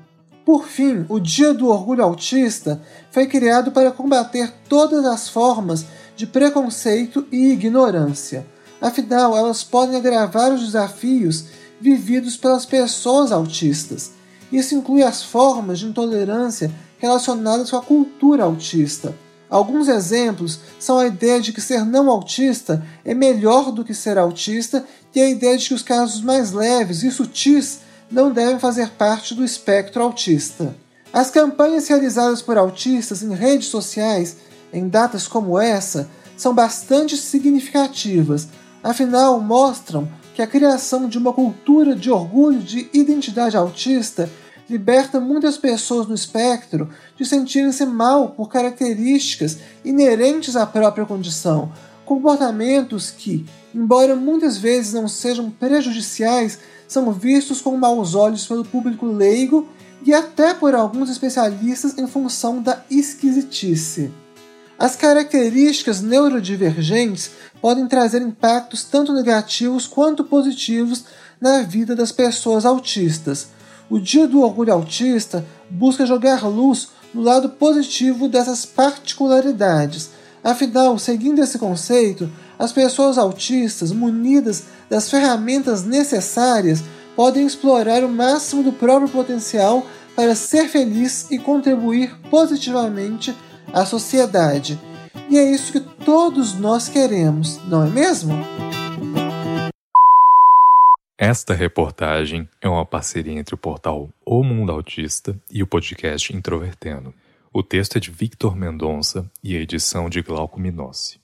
[0.45, 2.81] Por fim, o Dia do Orgulho Autista
[3.11, 5.85] foi criado para combater todas as formas
[6.17, 8.45] de preconceito e ignorância.
[8.83, 11.45] Afinal, elas podem agravar os desafios
[11.81, 14.11] vividos pelas pessoas autistas.
[14.51, 16.69] Isso inclui as formas de intolerância
[16.99, 19.15] relacionadas com a cultura autista.
[19.49, 24.19] Alguns exemplos são a ideia de que ser não autista é melhor do que ser
[24.19, 27.81] autista e a ideia de que os casos mais leves e sutis
[28.11, 30.75] não devem fazer parte do espectro autista.
[31.13, 34.37] As campanhas realizadas por autistas em redes sociais
[34.73, 38.49] em datas como essa são bastante significativas,
[38.83, 44.31] afinal mostram que a criação de uma cultura de orgulho de identidade autista
[44.69, 51.71] liberta muitas pessoas no espectro de sentirem-se mal por características inerentes à própria condição,
[52.05, 56.59] comportamentos que, embora muitas vezes não sejam prejudiciais,
[56.89, 59.69] são vistos com maus olhos pelo público leigo
[60.05, 64.11] e até por alguns especialistas em função da esquisitice.
[64.83, 67.31] As características neurodivergentes
[67.61, 71.05] podem trazer impactos tanto negativos quanto positivos
[71.41, 73.47] na vida das pessoas autistas.
[73.89, 80.11] O Dia do Orgulho Autista busca jogar luz no lado positivo dessas particularidades.
[80.43, 82.29] Afinal, seguindo esse conceito,
[82.59, 86.83] as pessoas autistas, munidas das ferramentas necessárias,
[87.15, 93.33] podem explorar o máximo do próprio potencial para ser feliz e contribuir positivamente
[93.73, 94.79] à sociedade.
[95.29, 98.35] E é isso que todos nós queremos, não é mesmo?
[101.19, 107.15] Esta reportagem é uma parceria entre o portal O Mundo Autista e o podcast Introvertendo.
[107.53, 111.21] O texto é de Victor Mendonça e a edição de Glauco Minossi.